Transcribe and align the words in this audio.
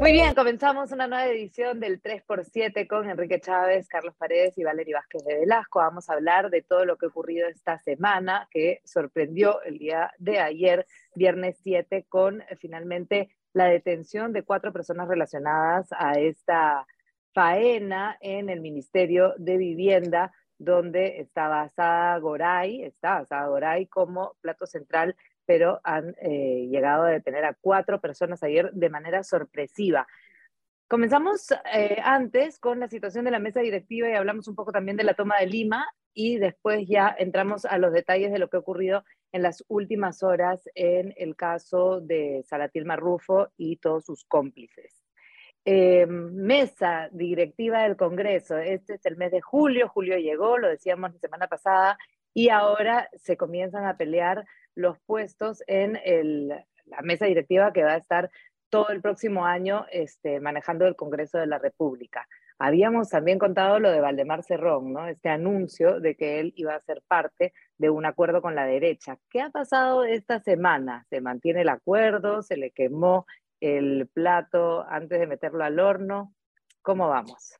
Muy 0.00 0.12
bien, 0.12 0.34
comenzamos 0.34 0.92
una 0.92 1.06
nueva 1.06 1.26
edición 1.26 1.78
del 1.78 2.00
3x7 2.00 2.86
con 2.88 3.10
Enrique 3.10 3.38
Chávez, 3.38 3.86
Carlos 3.86 4.14
Paredes 4.16 4.56
y 4.56 4.64
Valery 4.64 4.94
Vázquez 4.94 5.22
de 5.26 5.40
Velasco. 5.40 5.80
Vamos 5.80 6.08
a 6.08 6.14
hablar 6.14 6.48
de 6.48 6.62
todo 6.62 6.86
lo 6.86 6.96
que 6.96 7.04
ha 7.04 7.10
ocurrido 7.10 7.46
esta 7.46 7.78
semana, 7.80 8.48
que 8.50 8.80
sorprendió 8.86 9.60
el 9.60 9.76
día 9.76 10.10
de 10.16 10.38
ayer, 10.38 10.86
viernes 11.14 11.58
7, 11.62 12.06
con 12.08 12.40
eh, 12.40 12.56
finalmente 12.58 13.28
la 13.52 13.66
detención 13.66 14.32
de 14.32 14.42
cuatro 14.42 14.72
personas 14.72 15.06
relacionadas 15.06 15.88
a 15.92 16.12
esta 16.12 16.86
faena 17.34 18.16
en 18.22 18.48
el 18.48 18.62
Ministerio 18.62 19.34
de 19.36 19.58
Vivienda, 19.58 20.32
donde 20.56 21.20
estaba 21.20 21.68
Sada 21.76 22.16
Goray, 22.20 22.84
está 22.84 23.26
Sada 23.26 23.48
Goray 23.48 23.84
como 23.84 24.34
plato 24.40 24.64
central 24.64 25.14
pero 25.50 25.80
han 25.82 26.14
eh, 26.22 26.68
llegado 26.70 27.02
a 27.02 27.10
detener 27.10 27.44
a 27.44 27.56
cuatro 27.60 28.00
personas 28.00 28.40
ayer 28.44 28.70
de 28.70 28.88
manera 28.88 29.24
sorpresiva. 29.24 30.06
Comenzamos 30.86 31.50
eh, 31.74 31.96
antes 32.04 32.60
con 32.60 32.78
la 32.78 32.86
situación 32.86 33.24
de 33.24 33.32
la 33.32 33.40
mesa 33.40 33.58
directiva 33.58 34.08
y 34.08 34.12
hablamos 34.12 34.46
un 34.46 34.54
poco 34.54 34.70
también 34.70 34.96
de 34.96 35.02
la 35.02 35.14
toma 35.14 35.40
de 35.40 35.46
Lima 35.46 35.88
y 36.14 36.38
después 36.38 36.86
ya 36.86 37.12
entramos 37.18 37.64
a 37.64 37.78
los 37.78 37.92
detalles 37.92 38.30
de 38.30 38.38
lo 38.38 38.48
que 38.48 38.58
ha 38.58 38.60
ocurrido 38.60 39.02
en 39.32 39.42
las 39.42 39.64
últimas 39.66 40.22
horas 40.22 40.62
en 40.76 41.14
el 41.16 41.34
caso 41.34 42.00
de 42.00 42.44
Salatil 42.46 42.84
Marrufo 42.84 43.48
y 43.56 43.78
todos 43.78 44.04
sus 44.04 44.24
cómplices. 44.26 45.02
Eh, 45.64 46.06
mesa 46.06 47.08
directiva 47.10 47.82
del 47.82 47.96
Congreso, 47.96 48.56
este 48.56 48.94
es 48.94 49.04
el 49.04 49.16
mes 49.16 49.32
de 49.32 49.40
julio, 49.40 49.88
julio 49.88 50.16
llegó, 50.16 50.58
lo 50.58 50.68
decíamos 50.68 51.12
la 51.12 51.18
semana 51.18 51.48
pasada, 51.48 51.98
y 52.34 52.48
ahora 52.48 53.08
se 53.14 53.36
comienzan 53.36 53.86
a 53.86 53.96
pelear 53.96 54.44
los 54.74 54.98
puestos 55.00 55.62
en 55.66 55.98
la 56.48 57.02
mesa 57.02 57.26
directiva 57.26 57.72
que 57.72 57.84
va 57.84 57.92
a 57.92 57.98
estar 57.98 58.30
todo 58.70 58.90
el 58.90 59.00
próximo 59.00 59.44
año 59.44 59.84
este, 59.90 60.40
manejando 60.40 60.86
el 60.86 60.96
Congreso 60.96 61.38
de 61.38 61.46
la 61.46 61.58
República. 61.58 62.26
Habíamos 62.58 63.08
también 63.08 63.38
contado 63.38 63.80
lo 63.80 63.90
de 63.90 64.00
Valdemar 64.00 64.44
Cerrón, 64.44 64.92
¿no? 64.92 65.08
Este 65.08 65.28
anuncio 65.28 65.98
de 65.98 66.14
que 66.14 66.40
él 66.40 66.52
iba 66.56 66.74
a 66.74 66.80
ser 66.80 67.02
parte 67.08 67.52
de 67.78 67.90
un 67.90 68.06
acuerdo 68.06 68.40
con 68.42 68.54
la 68.54 68.66
derecha. 68.66 69.18
¿Qué 69.30 69.40
ha 69.40 69.50
pasado 69.50 70.04
esta 70.04 70.40
semana? 70.40 71.04
¿Se 71.10 71.20
mantiene 71.20 71.62
el 71.62 71.68
acuerdo? 71.68 72.42
¿Se 72.42 72.56
le 72.56 72.70
quemó 72.70 73.26
el 73.60 74.08
plato 74.12 74.84
antes 74.88 75.18
de 75.18 75.26
meterlo 75.26 75.64
al 75.64 75.80
horno? 75.80 76.34
¿Cómo 76.82 77.08
vamos? 77.08 77.54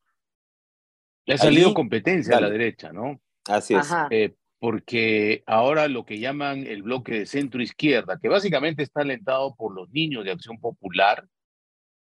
Le 1.25 1.35
ha 1.35 1.39
salido 1.39 1.75
competencia 1.75 2.37
a 2.37 2.41
la 2.41 2.51
derecha, 2.51 2.93
¿no? 2.93 3.21
Así 3.49 3.75
es. 3.75 3.91
Eh, 4.11 4.35
porque 4.61 5.43
ahora 5.47 5.89
lo 5.89 6.05
que 6.05 6.21
llaman 6.21 6.67
el 6.67 6.83
bloque 6.83 7.21
de 7.21 7.27
centro 7.27 7.63
izquierda, 7.63 8.19
que 8.21 8.29
básicamente 8.29 8.83
está 8.83 9.01
alentado 9.01 9.57
por 9.57 9.75
los 9.75 9.91
niños 9.91 10.23
de 10.23 10.33
Acción 10.33 10.61
Popular, 10.61 11.27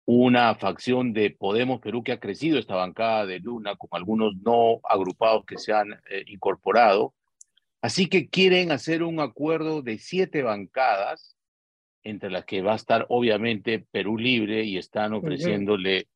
una 0.04 0.54
facción 0.54 1.14
de 1.14 1.30
Podemos 1.30 1.80
Perú 1.80 2.04
que 2.04 2.12
ha 2.12 2.20
crecido 2.20 2.58
esta 2.58 2.74
bancada 2.74 3.24
de 3.24 3.40
Luna 3.40 3.76
con 3.76 3.88
algunos 3.92 4.36
no 4.36 4.80
agrupados 4.84 5.46
que 5.46 5.56
se 5.56 5.72
han 5.72 5.94
eh, 6.10 6.24
incorporado. 6.26 7.14
Así 7.80 8.08
que 8.08 8.28
quieren 8.28 8.72
hacer 8.72 9.02
un 9.02 9.20
acuerdo 9.20 9.80
de 9.80 9.96
siete 9.96 10.42
bancadas, 10.42 11.38
entre 12.02 12.30
las 12.30 12.44
que 12.44 12.60
va 12.60 12.74
a 12.74 12.76
estar 12.76 13.06
obviamente 13.08 13.86
Perú 13.90 14.18
Libre 14.18 14.64
y 14.64 14.76
están 14.76 15.14
ofreciéndole 15.14 16.08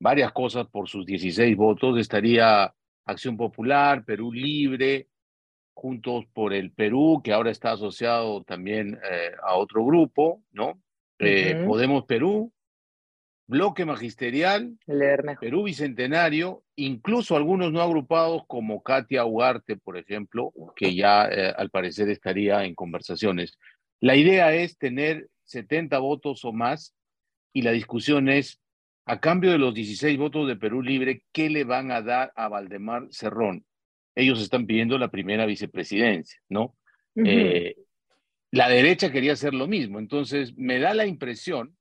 varias 0.00 0.32
cosas 0.32 0.66
por 0.68 0.88
sus 0.88 1.04
16 1.04 1.54
votos. 1.54 1.98
Estaría 1.98 2.72
Acción 3.04 3.36
Popular, 3.36 4.06
Perú 4.06 4.32
Libre, 4.32 5.08
Juntos 5.78 6.24
por 6.32 6.52
el 6.52 6.72
Perú, 6.72 7.20
que 7.22 7.32
ahora 7.32 7.52
está 7.52 7.70
asociado 7.70 8.42
también 8.42 8.98
eh, 9.08 9.30
a 9.44 9.54
otro 9.54 9.84
grupo, 9.84 10.42
¿no? 10.50 10.82
Eh, 11.20 11.62
Podemos 11.64 12.04
Perú, 12.04 12.52
Bloque 13.46 13.84
Magisterial, 13.84 14.76
Perú 15.40 15.62
Bicentenario, 15.62 16.64
incluso 16.74 17.36
algunos 17.36 17.70
no 17.70 17.80
agrupados 17.80 18.42
como 18.48 18.82
Katia 18.82 19.24
Ugarte, 19.24 19.76
por 19.76 19.96
ejemplo, 19.96 20.52
que 20.74 20.96
ya 20.96 21.28
eh, 21.28 21.54
al 21.56 21.70
parecer 21.70 22.08
estaría 22.08 22.64
en 22.64 22.74
conversaciones. 22.74 23.56
La 24.00 24.16
idea 24.16 24.52
es 24.52 24.76
tener 24.78 25.28
70 25.44 25.96
votos 26.00 26.44
o 26.44 26.52
más 26.52 26.92
y 27.52 27.62
la 27.62 27.70
discusión 27.70 28.28
es, 28.28 28.60
a 29.06 29.20
cambio 29.20 29.52
de 29.52 29.58
los 29.58 29.72
16 29.74 30.18
votos 30.18 30.48
de 30.48 30.56
Perú 30.56 30.82
Libre, 30.82 31.22
¿qué 31.32 31.48
le 31.48 31.62
van 31.62 31.92
a 31.92 32.02
dar 32.02 32.32
a 32.34 32.48
Valdemar 32.48 33.06
Cerrón? 33.10 33.64
Ellos 34.18 34.40
están 34.40 34.66
pidiendo 34.66 34.98
la 34.98 35.08
primera 35.08 35.46
vicepresidencia, 35.46 36.40
¿no? 36.48 36.76
Eh, 37.14 37.76
la 38.50 38.68
derecha 38.68 39.12
quería 39.12 39.32
hacer 39.32 39.54
lo 39.54 39.66
mismo, 39.66 39.98
entonces 39.98 40.56
me 40.56 40.80
da 40.80 40.92
la 40.92 41.06
impresión 41.06 41.76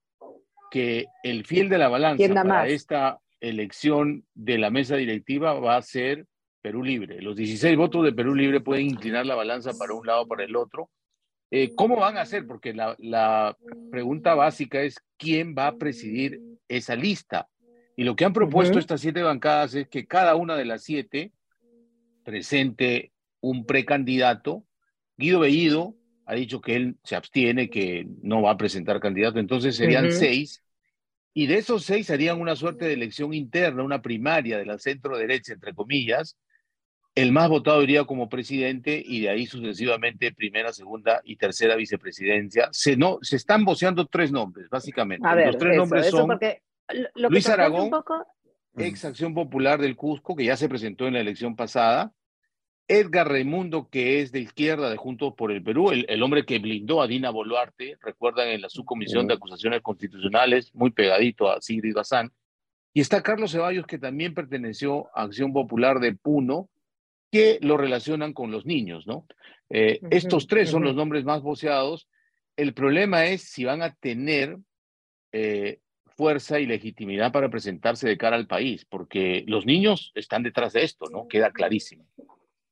que 0.69 1.07
el 1.23 1.45
fiel 1.45 1.67
de 1.69 1.77
la 1.79 1.87
balanza 1.89 2.33
para 2.33 2.67
esta 2.67 3.19
elección 3.39 4.25
de 4.35 4.57
la 4.59 4.69
mesa 4.69 4.95
directiva 4.95 5.53
va 5.53 5.77
a 5.77 5.81
ser 5.81 6.27
Perú 6.61 6.83
Libre. 6.83 7.21
Los 7.21 7.35
16 7.35 7.75
votos 7.75 8.03
de 8.03 8.13
Perú 8.13 8.35
Libre 8.35 8.61
pueden 8.61 8.85
inclinar 8.85 9.25
la 9.25 9.35
balanza 9.35 9.71
para 9.77 9.93
un 9.93 10.05
lado 10.05 10.23
o 10.23 10.27
para 10.27 10.43
el 10.43 10.55
otro. 10.55 10.91
Eh, 11.49 11.73
¿Cómo 11.75 11.95
van 11.95 12.17
a 12.17 12.21
hacer? 12.21 12.45
Porque 12.45 12.73
la, 12.73 12.95
la, 12.99 13.57
pregunta 13.89 14.35
básica 14.35 14.81
es 14.81 14.99
quién 15.17 15.55
va 15.57 15.67
a 15.67 15.77
presidir 15.77 16.41
esa 16.67 16.95
lista. 16.95 17.47
Y 17.95 18.03
lo 18.03 18.15
que 18.15 18.25
han 18.25 18.33
propuesto 18.33 18.77
estas 18.77 19.01
siete 19.01 19.23
bancadas 19.23 19.73
es 19.73 19.87
que 19.87 20.05
cada 20.05 20.35
una 20.35 20.55
de 20.55 20.65
las 20.65 20.83
siete 20.83 21.31
presente 22.27 23.13
un 23.39 23.65
precandidato. 23.65 24.65
Guido 25.15 25.39
Bellido 25.39 25.95
ha 26.25 26.35
dicho 26.35 26.59
que 26.59 26.75
él 26.75 26.97
se 27.05 27.15
abstiene, 27.15 27.69
que 27.69 28.05
no 28.21 28.41
va 28.41 28.51
a 28.51 28.57
presentar 28.57 28.99
candidato, 28.99 29.39
entonces 29.39 29.77
serían 29.77 30.11
seis. 30.11 30.61
Y 31.33 31.47
de 31.47 31.55
esos 31.59 31.85
seis 31.85 32.11
harían 32.11 32.41
una 32.41 32.57
suerte 32.57 32.83
de 32.83 32.93
elección 32.95 33.33
interna, 33.33 33.81
una 33.81 34.01
primaria 34.01 34.57
de 34.57 34.66
la 34.66 34.77
centro 34.77 35.17
derecha, 35.17 35.53
entre 35.53 35.73
comillas. 35.73 36.37
El 37.16 37.31
más 37.31 37.47
votado 37.47 37.81
iría 37.81 38.03
como 38.03 38.27
presidente 38.27 39.01
y 39.03 39.21
de 39.21 39.29
ahí 39.29 39.45
sucesivamente 39.45 40.33
primera, 40.33 40.73
segunda 40.73 41.21
y 41.23 41.37
tercera 41.37 41.77
vicepresidencia. 41.77 42.67
Se, 42.73 42.97
no, 42.97 43.19
se 43.21 43.37
están 43.37 43.63
voceando 43.63 44.05
tres 44.05 44.33
nombres, 44.33 44.67
básicamente. 44.69 45.25
Los 45.45 45.57
tres 45.57 45.77
nombres 45.77 46.09
son 46.09 46.37
Luis 47.16 47.47
Aragón, 47.47 47.89
ex 48.75 49.05
Acción 49.05 49.33
Popular 49.33 49.79
del 49.79 49.95
Cusco, 49.95 50.35
que 50.35 50.43
ya 50.43 50.57
se 50.57 50.67
presentó 50.67 51.07
en 51.07 51.13
la 51.13 51.21
elección 51.21 51.55
pasada, 51.55 52.11
Edgar 52.87 53.27
Raimundo, 53.27 53.89
que 53.89 54.21
es 54.21 54.31
de 54.31 54.39
izquierda 54.39 54.89
de 54.89 54.95
Juntos 54.95 55.33
por 55.35 55.51
el 55.51 55.61
Perú, 55.61 55.91
el, 55.91 56.23
hombre 56.23 56.45
que 56.45 56.59
blindó 56.59 57.01
a 57.01 57.07
Dina 57.07 57.29
Boluarte, 57.29 57.97
recuerdan 58.01 58.47
en 58.47 58.61
la 58.61 58.69
subcomisión 58.69 59.27
de 59.27 59.33
acusaciones 59.33 59.81
constitucionales, 59.81 60.73
muy 60.73 60.91
pegadito 60.91 61.51
a 61.51 61.61
Sigrid 61.61 61.93
Bazán. 61.93 62.31
Y 62.93 63.01
está 63.01 63.21
Carlos 63.21 63.51
Ceballos, 63.51 63.85
que 63.85 63.99
también 63.99 64.33
perteneció 64.33 65.07
a 65.15 65.23
Acción 65.23 65.51
Popular 65.51 65.99
de 65.99 66.15
Puno, 66.15 66.69
que 67.29 67.59
lo 67.61 67.75
relacionan 67.75 68.33
con 68.33 68.51
los 68.51 68.65
niños, 68.65 69.05
¿no? 69.05 69.25
Eh, 69.69 69.99
estos 70.09 70.47
tres 70.47 70.69
son 70.69 70.83
los 70.83 70.95
nombres 70.95 71.25
más 71.25 71.41
voceados. 71.41 72.07
El 72.55 72.73
problema 72.73 73.25
es 73.25 73.43
si 73.43 73.65
van 73.65 73.81
a 73.81 73.93
tener 73.95 74.57
eh, 75.33 75.79
fuerza 76.15 76.61
y 76.61 76.65
legitimidad 76.65 77.33
para 77.33 77.49
presentarse 77.49 78.07
de 78.07 78.17
cara 78.17 78.37
al 78.37 78.47
país, 78.47 78.85
porque 78.85 79.43
los 79.45 79.65
niños 79.65 80.11
están 80.15 80.41
detrás 80.41 80.73
de 80.73 80.83
esto, 80.83 81.05
¿no? 81.11 81.27
Queda 81.27 81.51
clarísimo. 81.51 82.05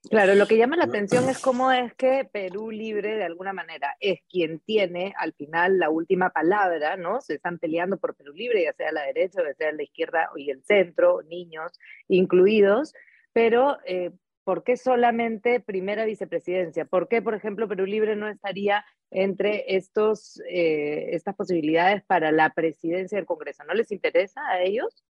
Claro, 0.10 0.36
lo 0.36 0.46
que 0.46 0.58
llama 0.58 0.76
la 0.76 0.84
atención 0.84 1.28
es 1.30 1.40
cómo 1.40 1.72
es 1.72 1.94
que 1.96 2.30
Perú 2.32 2.70
Libre, 2.70 3.16
de 3.16 3.24
alguna 3.24 3.54
manera, 3.54 3.96
es 4.00 4.20
quien 4.30 4.60
tiene 4.60 5.14
al 5.18 5.34
final 5.34 5.80
la 5.80 5.90
última 5.90 6.30
palabra, 6.30 6.96
¿no? 6.96 7.22
Se 7.22 7.36
están 7.36 7.58
peleando 7.58 7.98
por 7.98 8.16
Perú 8.16 8.34
Libre, 8.34 8.64
ya 8.64 8.74
sea 8.74 8.92
la 8.92 9.04
derecha, 9.04 9.42
ya 9.44 9.54
sea 9.56 9.72
la 9.72 9.84
izquierda 9.84 10.30
y 10.36 10.52
el 10.52 10.64
centro, 10.64 11.24
niños 11.24 11.72
incluidos, 12.08 12.94
pero 13.34 13.78
eh, 13.86 14.12
¿por 14.44 14.64
qué 14.64 14.78
solamente 14.78 15.60
primera 15.60 16.06
vicepresidencia? 16.06 16.86
¿Por 16.86 17.08
qué, 17.08 17.22
por 17.22 17.34
ejemplo, 17.34 17.68
Perú 17.68 17.86
Libre 17.86 18.16
no 18.16 18.30
estaría 18.30 18.86
entre 19.10 19.76
estos, 19.76 20.40
eh, 20.48 21.10
estas 21.14 21.36
posibilidades 21.36 22.04
para 22.04 22.32
la 22.32 22.52
presidencia 22.52 23.18
del 23.18 23.26
Congreso? 23.26 23.64
¿No 23.64 23.74
les 23.74 23.92
interesa 23.92 24.42
a 24.48 24.62
ellos? 24.62 25.04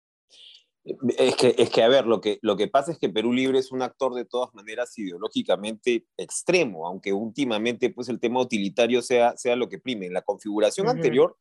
Es 0.85 1.37
que, 1.37 1.55
es 1.57 1.71
que, 1.71 1.83
a 1.83 1.89
ver, 1.89 2.07
lo 2.07 2.21
que, 2.21 2.39
lo 2.43 2.59
que 2.59 2.69
pasa 2.69 2.93
es 2.93 2.99
que 2.99 3.09
Perú 3.09 3.33
Libre 3.33 3.59
es 3.59 3.73
un 3.73 3.81
actor 3.81 4.15
de 4.15 4.27
todas 4.27 4.55
maneras 4.55 4.97
ideológicamente 4.99 6.07
extremo, 6.19 6.87
aunque 6.87 7.15
últimamente 7.15 7.89
pues 7.89 8.11
el 8.11 8.21
tema 8.21 8.43
utilitario 8.43 9.01
sea, 9.01 9.35
sea 9.39 9.57
lo 9.57 9.71
que 9.71 9.79
prime. 9.79 10.07
En 10.07 10.13
la 10.13 10.21
configuración 10.21 10.89
anterior, 10.89 11.39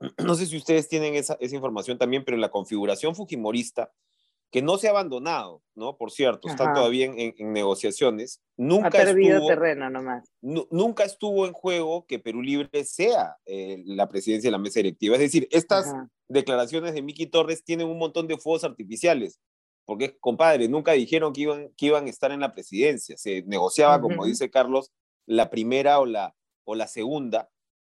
no 0.24 0.34
sé 0.34 0.46
si 0.46 0.56
ustedes 0.56 0.88
tienen 0.88 1.14
esa, 1.14 1.36
esa, 1.38 1.54
información 1.54 1.98
también, 1.98 2.24
pero 2.24 2.34
en 2.34 2.40
la 2.40 2.50
configuración 2.50 3.14
fujimorista, 3.14 3.92
que 4.52 4.60
no 4.60 4.76
se 4.76 4.86
ha 4.86 4.90
abandonado, 4.90 5.62
¿no? 5.74 5.96
Por 5.96 6.10
cierto, 6.10 6.46
está 6.46 6.74
todavía 6.74 7.06
en, 7.06 7.52
negociaciones. 7.54 8.42
Nunca 8.58 8.88
ha 8.88 8.90
perdido 8.90 9.46
terreno 9.46 9.88
nomás. 9.88 10.30
nunca 10.42 11.04
estuvo 11.04 11.46
en 11.46 11.54
juego 11.54 12.04
que 12.06 12.18
Perú 12.18 12.42
Libre 12.42 12.84
sea 12.84 13.38
eh, 13.46 13.82
la 13.86 14.10
presidencia 14.10 14.48
de 14.48 14.52
la 14.52 14.58
mesa 14.58 14.80
directiva. 14.80 15.14
Es 15.16 15.22
decir, 15.22 15.48
estas 15.50 15.94
declaraciones 16.28 16.92
de 16.92 17.00
Miki 17.00 17.26
Torres 17.26 17.64
tienen 17.64 17.88
un 17.88 17.98
montón 17.98 18.28
de 18.28 18.36
fuegos 18.36 18.62
artificiales, 18.62 19.40
porque, 19.86 20.18
compadre, 20.18 20.68
nunca 20.68 20.92
dijeron 20.92 21.32
que 21.32 21.40
iban, 21.40 21.70
que 21.74 21.86
iban 21.86 22.04
a 22.06 22.10
estar 22.10 22.30
en 22.30 22.40
la 22.40 22.52
presidencia. 22.52 23.16
Se 23.16 23.42
negociaba, 23.44 24.02
como 24.02 24.26
dice 24.26 24.50
Carlos, 24.50 24.92
la 25.24 25.48
primera 25.48 25.98
o 25.98 26.04
la, 26.04 26.36
o 26.64 26.74
la 26.74 26.88
segunda, 26.88 27.48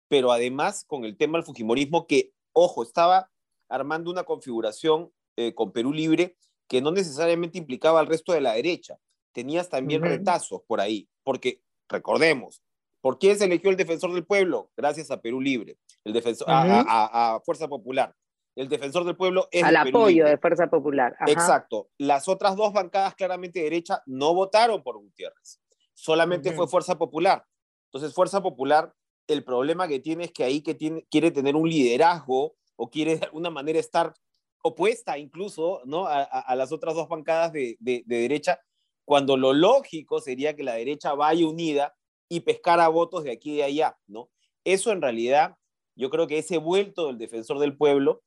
pero 0.09 0.31
además 0.31 0.85
con 0.87 1.07
el 1.07 1.17
tema 1.17 1.39
del 1.39 1.47
Fujimorismo 1.47 2.07
que, 2.07 2.33
ojo, 2.53 2.83
estaba 2.83 3.31
armando 3.71 4.11
una 4.11 4.25
configuración 4.25 5.11
eh, 5.37 5.55
con 5.55 5.73
Perú 5.73 5.95
Libre 5.95 6.37
que 6.71 6.81
no 6.81 6.93
necesariamente 6.93 7.59
implicaba 7.59 7.99
al 7.99 8.07
resto 8.07 8.33
de 8.33 8.41
la 8.41 8.53
derecha. 8.53 8.97
Tenías 9.33 9.69
también 9.69 10.03
retazos 10.03 10.63
por 10.69 10.81
ahí, 10.81 11.09
porque 11.25 11.65
recordemos, 11.89 12.63
¿por 13.01 13.19
qué 13.19 13.35
se 13.35 13.47
eligió 13.47 13.71
el 13.71 13.77
defensor 13.77 14.15
del 14.15 14.25
pueblo? 14.25 14.71
Gracias 14.77 15.11
a 15.11 15.21
Perú 15.21 15.41
Libre, 15.41 15.79
el 16.05 16.13
defensor, 16.13 16.47
a, 16.49 17.41
Fuerza 17.45 17.67
Popular. 17.67 18.15
El 18.55 18.69
defensor 18.69 19.05
del 19.05 19.17
pueblo 19.17 19.49
es 19.51 19.65
al 19.65 19.77
apoyo 19.77 20.25
de 20.27 20.39
Fuerza 20.39 20.69
Popular. 20.69 21.17
Exacto. 21.27 21.89
Las 21.99 22.29
otras 22.29 22.55
dos 22.55 22.73
bancadas 22.73 23.17
claramente 23.17 23.59
de 23.59 23.65
derecha 23.65 24.01
no 24.07 24.33
votaron 24.33 24.81
por 24.85 24.97
Gutiérrez. 24.97 25.61
Solamente 25.95 26.53
fue 26.53 26.69
Fuerza 26.69 26.97
Popular. 26.97 27.45
Entonces, 27.87 28.15
Fuerza 28.15 28.43
Popular, 28.43 28.95
el 29.27 29.43
problema 29.43 29.89
que 29.89 29.99
tiene 29.99 30.25
es 30.25 30.33
que 30.33 30.45
ahí 30.45 30.61
que 30.61 30.75
tiene, 30.75 31.05
quiere 31.11 31.33
tener 31.33 31.57
un 31.57 31.69
liderazgo 31.69 32.55
o 32.77 32.91
quiere 32.91 33.17
de 33.17 33.25
alguna 33.25 33.51
manera 33.51 33.81
estar 33.81 34.15
opuesta 34.63 35.19
incluso 35.19 35.81
¿no? 35.85 36.07
a, 36.07 36.55
las 36.55 36.73
otras 36.73 36.95
dos 36.95 37.09
bancadas 37.09 37.53
de, 37.53 37.77
derecha, 37.81 38.61
cuando 39.05 39.37
lo 39.37 39.53
lógico 39.53 40.21
sería 40.21 40.55
que 40.55 40.63
la 40.63 40.75
derecha 40.75 41.15
vaya 41.15 41.47
unida 41.47 41.95
y 42.29 42.41
pescara 42.41 42.89
votos 42.89 43.25
de 43.25 43.33
aquí 43.33 43.55
y 43.55 43.57
de 43.57 43.65
allá, 43.65 43.99
¿no? 44.07 44.31
Eso 44.65 44.93
en 44.93 45.03
realidad, 45.03 45.57
yo 45.97 46.11
creo 46.11 46.27
que 46.27 46.39
ese 46.39 46.59
vuelto 46.59 47.09
del 47.09 47.19
defensor 47.19 47.59
del 47.59 47.77
pueblo 47.77 48.23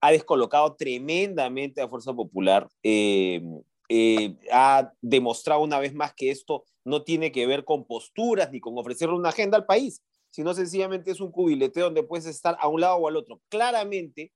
ha 0.00 0.10
descolocado 0.10 0.74
tremendamente 0.74 1.80
a 1.80 1.88
Fuerza 1.88 2.12
Popular, 2.12 2.68
eh, 2.82 3.40
eh, 3.88 4.36
ha 4.52 4.92
demostrado 5.00 5.62
una 5.62 5.78
vez 5.78 5.94
más 5.94 6.12
que 6.12 6.30
esto 6.30 6.64
no 6.84 7.02
tiene 7.02 7.32
que 7.32 7.46
ver 7.46 7.64
con 7.64 7.84
posturas 7.84 8.50
ni 8.50 8.60
con 8.60 8.76
ofrecerle 8.76 9.14
una 9.14 9.30
agenda 9.30 9.56
al 9.56 9.64
país, 9.64 10.02
sino 10.30 10.54
sencillamente 10.54 11.10
es 11.10 11.20
un 11.20 11.32
cubilete 11.32 11.80
donde 11.80 12.02
puedes 12.02 12.26
estar 12.26 12.56
a 12.60 12.68
un 12.68 12.80
lado 12.80 12.96
o 12.96 13.08
al 13.08 13.16
otro. 13.16 13.40
Claramente, 13.48 14.32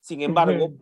sin 0.00 0.22
embargo, 0.22 0.72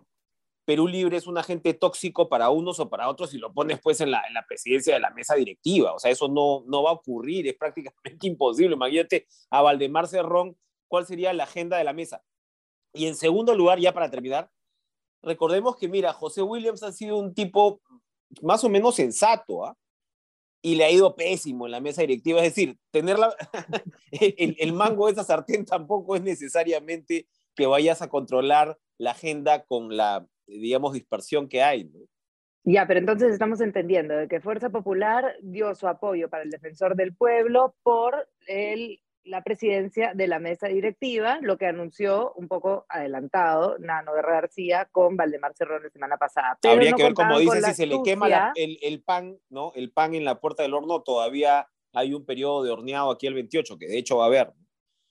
Perú 0.66 0.88
Libre 0.88 1.16
es 1.16 1.28
un 1.28 1.38
agente 1.38 1.74
tóxico 1.74 2.28
para 2.28 2.50
unos 2.50 2.80
o 2.80 2.90
para 2.90 3.08
otros 3.08 3.32
y 3.32 3.38
lo 3.38 3.52
pones 3.52 3.80
pues 3.80 4.00
en 4.00 4.10
la, 4.10 4.22
en 4.26 4.34
la 4.34 4.44
presidencia 4.44 4.94
de 4.94 5.00
la 5.00 5.10
mesa 5.10 5.36
directiva. 5.36 5.94
O 5.94 5.98
sea, 6.00 6.10
eso 6.10 6.26
no, 6.28 6.64
no 6.66 6.82
va 6.82 6.90
a 6.90 6.94
ocurrir, 6.94 7.46
es 7.46 7.56
prácticamente 7.56 7.94
imposible. 8.26 8.74
Imagínate 8.74 9.26
a 9.50 9.62
Valdemar 9.62 10.08
Cerrón, 10.08 10.56
¿cuál 10.88 11.06
sería 11.06 11.32
la 11.32 11.44
agenda 11.44 11.78
de 11.78 11.84
la 11.84 11.92
mesa? 11.92 12.22
Y 12.92 13.06
en 13.06 13.14
segundo 13.14 13.54
lugar, 13.54 13.78
ya 13.78 13.94
para 13.94 14.10
terminar, 14.10 14.50
recordemos 15.22 15.76
que, 15.76 15.88
mira, 15.88 16.12
José 16.12 16.42
Williams 16.42 16.82
ha 16.82 16.92
sido 16.92 17.16
un 17.16 17.32
tipo 17.32 17.80
más 18.42 18.64
o 18.64 18.68
menos 18.68 18.96
sensato, 18.96 19.64
¿ah? 19.64 19.76
Y 20.62 20.74
le 20.74 20.84
ha 20.84 20.90
ido 20.90 21.14
pésimo 21.14 21.66
en 21.66 21.72
la 21.72 21.80
mesa 21.80 22.00
directiva. 22.00 22.40
Es 22.40 22.56
decir, 22.56 22.76
tener 22.90 23.18
el, 24.10 24.56
el 24.58 24.72
mango 24.72 25.06
de 25.06 25.12
esa 25.12 25.22
sartén 25.22 25.64
tampoco 25.64 26.16
es 26.16 26.22
necesariamente 26.22 27.28
que 27.54 27.66
vayas 27.66 28.02
a 28.02 28.08
controlar 28.08 28.76
la 28.98 29.12
agenda 29.12 29.64
con 29.64 29.96
la, 29.96 30.26
digamos, 30.46 30.92
dispersión 30.92 31.48
que 31.48 31.62
hay. 31.62 31.90
Ya, 32.64 32.86
pero 32.86 32.98
entonces 32.98 33.32
estamos 33.32 33.60
entendiendo 33.60 34.16
de 34.16 34.26
que 34.26 34.40
Fuerza 34.40 34.70
Popular 34.70 35.36
dio 35.40 35.74
su 35.74 35.86
apoyo 35.86 36.28
para 36.28 36.42
el 36.42 36.50
defensor 36.50 36.96
del 36.96 37.14
pueblo 37.14 37.76
por 37.84 38.28
el, 38.48 39.00
la 39.22 39.44
presidencia 39.44 40.14
de 40.14 40.26
la 40.26 40.40
mesa 40.40 40.66
directiva, 40.66 41.38
lo 41.42 41.58
que 41.58 41.66
anunció 41.66 42.32
un 42.34 42.48
poco 42.48 42.84
adelantado 42.88 43.78
Nano 43.78 44.14
Guerra 44.14 44.40
García 44.40 44.88
con 44.90 45.16
Valdemar 45.16 45.54
Cerrón 45.54 45.84
la 45.84 45.90
semana 45.90 46.16
pasada. 46.16 46.58
Habría 46.64 46.92
que 46.92 47.04
ver, 47.04 47.14
como 47.14 47.38
dice, 47.38 47.62
si 47.62 47.74
se 47.74 47.86
le 47.86 48.02
quema 48.02 48.52
el, 48.56 48.78
el, 48.82 49.00
pan, 49.00 49.38
¿no? 49.48 49.72
El 49.76 49.92
pan 49.92 50.14
en 50.14 50.24
la 50.24 50.40
puerta 50.40 50.64
del 50.64 50.74
horno, 50.74 51.02
todavía 51.02 51.68
hay 51.92 52.14
un 52.14 52.26
periodo 52.26 52.64
de 52.64 52.70
horneado 52.70 53.12
aquí 53.12 53.28
el 53.28 53.34
28, 53.34 53.78
que 53.78 53.86
de 53.86 53.98
hecho 53.98 54.16
va 54.16 54.24
a 54.24 54.26
haber. 54.26 54.52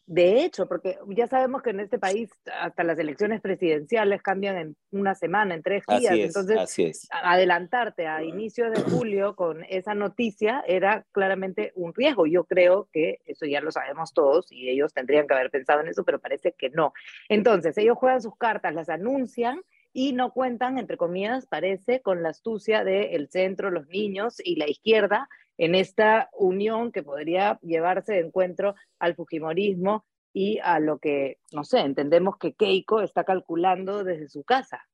De 0.07 0.43
hecho, 0.43 0.67
porque 0.67 0.99
ya 1.07 1.27
sabemos 1.27 1.63
que 1.63 1.71
en 1.71 1.79
este 1.79 1.97
país 1.97 2.29
hasta 2.61 2.83
las 2.83 2.99
elecciones 2.99 3.41
presidenciales 3.41 4.21
cambian 4.21 4.55
en 4.55 4.77
una 4.91 5.15
semana, 5.15 5.55
en 5.55 5.63
tres 5.63 5.83
días. 5.87 6.13
Entonces, 6.13 7.07
adelantarte 7.09 8.05
a 8.05 8.23
inicios 8.23 8.71
de 8.71 8.81
julio 8.83 9.35
con 9.35 9.63
esa 9.63 9.95
noticia 9.95 10.63
era 10.67 11.05
claramente 11.11 11.71
un 11.75 11.91
riesgo. 11.93 12.27
Yo 12.27 12.43
creo 12.43 12.87
que 12.93 13.19
eso 13.25 13.47
ya 13.47 13.61
lo 13.61 13.71
sabemos 13.71 14.13
todos 14.13 14.51
y 14.51 14.69
ellos 14.69 14.93
tendrían 14.93 15.27
que 15.27 15.33
haber 15.33 15.49
pensado 15.49 15.81
en 15.81 15.87
eso, 15.87 16.03
pero 16.03 16.19
parece 16.19 16.53
que 16.55 16.69
no. 16.69 16.93
Entonces, 17.27 17.75
ellos 17.79 17.97
juegan 17.97 18.21
sus 18.21 18.37
cartas, 18.37 18.75
las 18.75 18.89
anuncian 18.89 19.59
y 19.97 20.11
no 20.11 20.33
cuentan, 20.33 20.77
entre 20.77 20.97
comillas, 20.97 21.47
parece, 21.47 22.01
con 22.01 22.21
la 22.21 22.27
astucia 22.27 22.83
del 22.83 23.29
centro, 23.29 23.71
los 23.71 23.87
niños 23.87 24.41
y 24.43 24.57
la 24.57 24.69
izquierda 24.69 25.29
en 25.57 25.73
esta 25.73 26.29
unión 26.33 26.91
que 26.91 27.01
podría 27.01 27.57
llevarse 27.61 28.11
de 28.11 28.19
encuentro 28.19 28.75
al 28.99 29.15
Fujimorismo 29.15 30.05
y 30.33 30.59
a 30.61 30.81
lo 30.81 30.99
que, 30.99 31.37
no 31.53 31.63
sé, 31.63 31.79
entendemos 31.79 32.35
que 32.37 32.51
Keiko 32.51 32.99
está 32.99 33.23
calculando 33.23 34.03
desde 34.03 34.27
su 34.27 34.43
casa. 34.43 34.85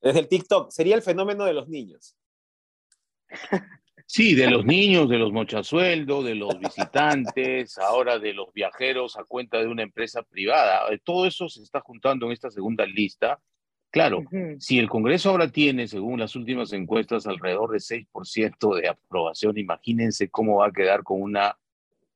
Desde 0.00 0.20
el 0.20 0.28
TikTok, 0.28 0.70
sería 0.70 0.96
el 0.96 1.02
fenómeno 1.02 1.44
de 1.44 1.52
los 1.52 1.68
niños. 1.68 2.16
Sí, 4.12 4.34
de 4.34 4.50
los 4.50 4.64
niños, 4.64 5.08
de 5.08 5.18
los 5.18 5.30
mochasueldos, 5.30 6.24
de 6.24 6.34
los 6.34 6.58
visitantes, 6.58 7.78
ahora 7.78 8.18
de 8.18 8.34
los 8.34 8.52
viajeros 8.52 9.16
a 9.16 9.22
cuenta 9.22 9.58
de 9.58 9.68
una 9.68 9.84
empresa 9.84 10.24
privada. 10.24 10.82
Todo 11.04 11.26
eso 11.26 11.48
se 11.48 11.62
está 11.62 11.80
juntando 11.80 12.26
en 12.26 12.32
esta 12.32 12.50
segunda 12.50 12.84
lista 12.86 13.40
Claro, 13.90 14.22
si 14.60 14.78
el 14.78 14.88
Congreso 14.88 15.30
ahora 15.30 15.50
tiene, 15.50 15.88
según 15.88 16.20
las 16.20 16.36
últimas 16.36 16.72
encuestas, 16.72 17.26
alrededor 17.26 17.72
de 17.72 17.78
6% 17.78 18.80
de 18.80 18.88
aprobación, 18.88 19.58
imagínense 19.58 20.30
cómo 20.30 20.58
va 20.58 20.68
a 20.68 20.72
quedar 20.72 21.02
con 21.02 21.20
una 21.20 21.58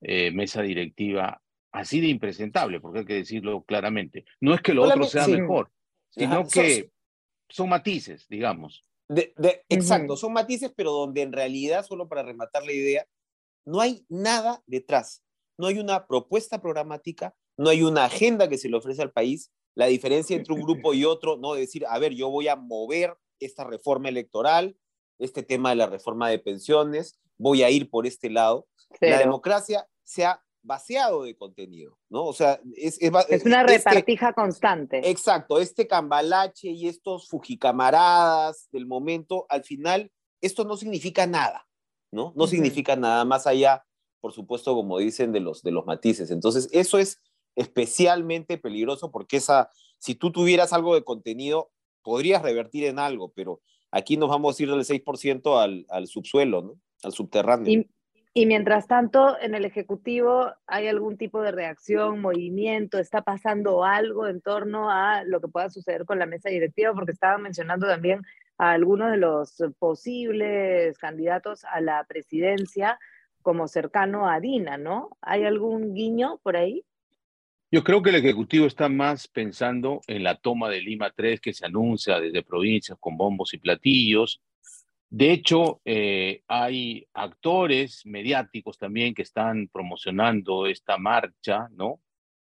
eh, 0.00 0.30
mesa 0.30 0.62
directiva 0.62 1.42
así 1.72 2.00
de 2.00 2.06
impresentable, 2.06 2.80
porque 2.80 3.00
hay 3.00 3.04
que 3.04 3.14
decirlo 3.14 3.64
claramente. 3.64 4.24
No 4.40 4.54
es 4.54 4.60
que 4.60 4.72
lo 4.72 4.84
otro 4.84 5.04
sea 5.04 5.26
mejor, 5.26 5.72
sino 6.10 6.46
que 6.46 6.92
son 7.48 7.68
matices, 7.68 8.28
digamos. 8.28 8.84
De, 9.08 9.34
exacto, 9.68 10.16
son 10.16 10.32
matices, 10.32 10.72
pero 10.76 10.92
donde 10.92 11.22
en 11.22 11.32
realidad, 11.32 11.84
solo 11.84 12.08
para 12.08 12.22
rematar 12.22 12.64
la 12.64 12.72
idea, 12.72 13.06
no 13.66 13.80
hay 13.80 14.06
nada 14.08 14.62
detrás. 14.66 15.24
No 15.58 15.66
hay 15.66 15.78
una 15.78 16.06
propuesta 16.06 16.62
programática, 16.62 17.34
no 17.56 17.70
hay 17.70 17.82
una 17.82 18.04
agenda 18.04 18.48
que 18.48 18.58
se 18.58 18.68
le 18.68 18.76
ofrece 18.76 19.02
al 19.02 19.12
país, 19.12 19.50
la 19.74 19.86
diferencia 19.86 20.36
entre 20.36 20.54
un 20.54 20.62
grupo 20.62 20.94
y 20.94 21.04
otro, 21.04 21.36
¿no? 21.36 21.54
decir, 21.54 21.84
a 21.88 21.98
ver, 21.98 22.14
yo 22.14 22.30
voy 22.30 22.48
a 22.48 22.56
mover 22.56 23.16
esta 23.40 23.64
reforma 23.64 24.08
electoral, 24.08 24.76
este 25.18 25.42
tema 25.42 25.70
de 25.70 25.76
la 25.76 25.86
reforma 25.86 26.28
de 26.28 26.38
pensiones, 26.38 27.18
voy 27.36 27.62
a 27.62 27.70
ir 27.70 27.90
por 27.90 28.06
este 28.06 28.30
lado. 28.30 28.66
La 29.00 29.18
democracia 29.18 29.88
se 30.02 30.24
ha 30.24 30.40
vaciado 30.62 31.24
de 31.24 31.36
contenido, 31.36 31.98
¿no? 32.08 32.24
O 32.24 32.32
sea, 32.32 32.60
es, 32.76 32.98
es, 33.00 33.44
una 33.44 33.64
repartija 33.64 34.32
constante. 34.32 35.10
Exacto, 35.10 35.60
este 35.60 35.86
cambalache 35.86 36.70
y 36.70 36.88
estos 36.88 37.28
fujicamaradas 37.28 38.68
del 38.72 38.86
momento, 38.86 39.46
al 39.50 39.62
final, 39.62 40.10
esto 40.40 40.64
no 40.64 40.76
significa 40.76 41.26
nada, 41.26 41.68
¿no? 42.10 42.32
No 42.34 42.46
significa 42.46 42.96
nada 42.96 43.24
más 43.24 43.46
allá, 43.46 43.84
por 44.20 44.32
supuesto, 44.32 44.74
como 44.74 44.98
dicen, 44.98 45.32
de 45.32 45.40
los, 45.40 45.62
de 45.62 45.70
los 45.70 45.84
matices. 45.84 46.30
Entonces, 46.30 46.68
eso 46.72 46.98
es 46.98 47.20
especialmente 47.56 48.58
peligroso 48.58 49.10
porque 49.10 49.36
esa, 49.36 49.70
si 49.98 50.14
tú 50.14 50.32
tuvieras 50.32 50.72
algo 50.72 50.94
de 50.94 51.04
contenido, 51.04 51.70
podrías 52.02 52.42
revertir 52.42 52.84
en 52.84 52.98
algo, 52.98 53.32
pero 53.34 53.60
aquí 53.90 54.16
nos 54.16 54.28
vamos 54.28 54.58
a 54.58 54.62
ir 54.62 54.70
del 54.70 54.84
6% 54.84 55.60
al, 55.60 55.86
al 55.88 56.06
subsuelo, 56.06 56.62
¿no? 56.62 56.74
Al 57.02 57.12
subterráneo. 57.12 57.84
Y, 58.36 58.46
mientras 58.46 58.88
tanto, 58.88 59.38
en 59.40 59.54
el 59.54 59.64
Ejecutivo, 59.64 60.52
¿hay 60.66 60.88
algún 60.88 61.16
tipo 61.16 61.40
de 61.40 61.52
reacción, 61.52 62.20
movimiento? 62.20 62.98
¿Está 62.98 63.22
pasando 63.22 63.84
algo 63.84 64.26
en 64.26 64.40
torno 64.40 64.90
a 64.90 65.22
lo 65.22 65.40
que 65.40 65.46
pueda 65.46 65.70
suceder 65.70 66.04
con 66.04 66.18
la 66.18 66.26
mesa 66.26 66.48
directiva? 66.48 66.92
Porque 66.92 67.12
estaban 67.12 67.42
mencionando 67.42 67.86
también 67.86 68.22
a 68.58 68.72
algunos 68.72 69.12
de 69.12 69.18
los 69.18 69.62
posibles 69.78 70.98
candidatos 70.98 71.64
a 71.64 71.80
la 71.80 72.04
presidencia 72.08 72.98
como 73.42 73.68
cercano 73.68 74.28
a 74.28 74.40
Dina, 74.40 74.78
¿no? 74.78 75.10
¿Hay 75.20 75.44
algún 75.44 75.94
guiño 75.94 76.40
por 76.42 76.56
ahí? 76.56 76.84
Yo 77.74 77.82
creo 77.82 78.02
que 78.02 78.10
el 78.10 78.16
Ejecutivo 78.16 78.66
está 78.66 78.88
más 78.88 79.26
pensando 79.26 80.00
en 80.06 80.22
la 80.22 80.36
toma 80.36 80.68
de 80.68 80.80
Lima 80.80 81.10
3 81.10 81.40
que 81.40 81.52
se 81.52 81.66
anuncia 81.66 82.20
desde 82.20 82.44
provincias 82.44 82.96
con 83.00 83.16
bombos 83.16 83.52
y 83.52 83.58
platillos. 83.58 84.40
De 85.10 85.32
hecho, 85.32 85.80
eh, 85.84 86.44
hay 86.46 87.04
actores 87.12 88.06
mediáticos 88.06 88.78
también 88.78 89.12
que 89.12 89.22
están 89.22 89.66
promocionando 89.72 90.68
esta 90.68 90.98
marcha, 90.98 91.66
¿no? 91.72 92.00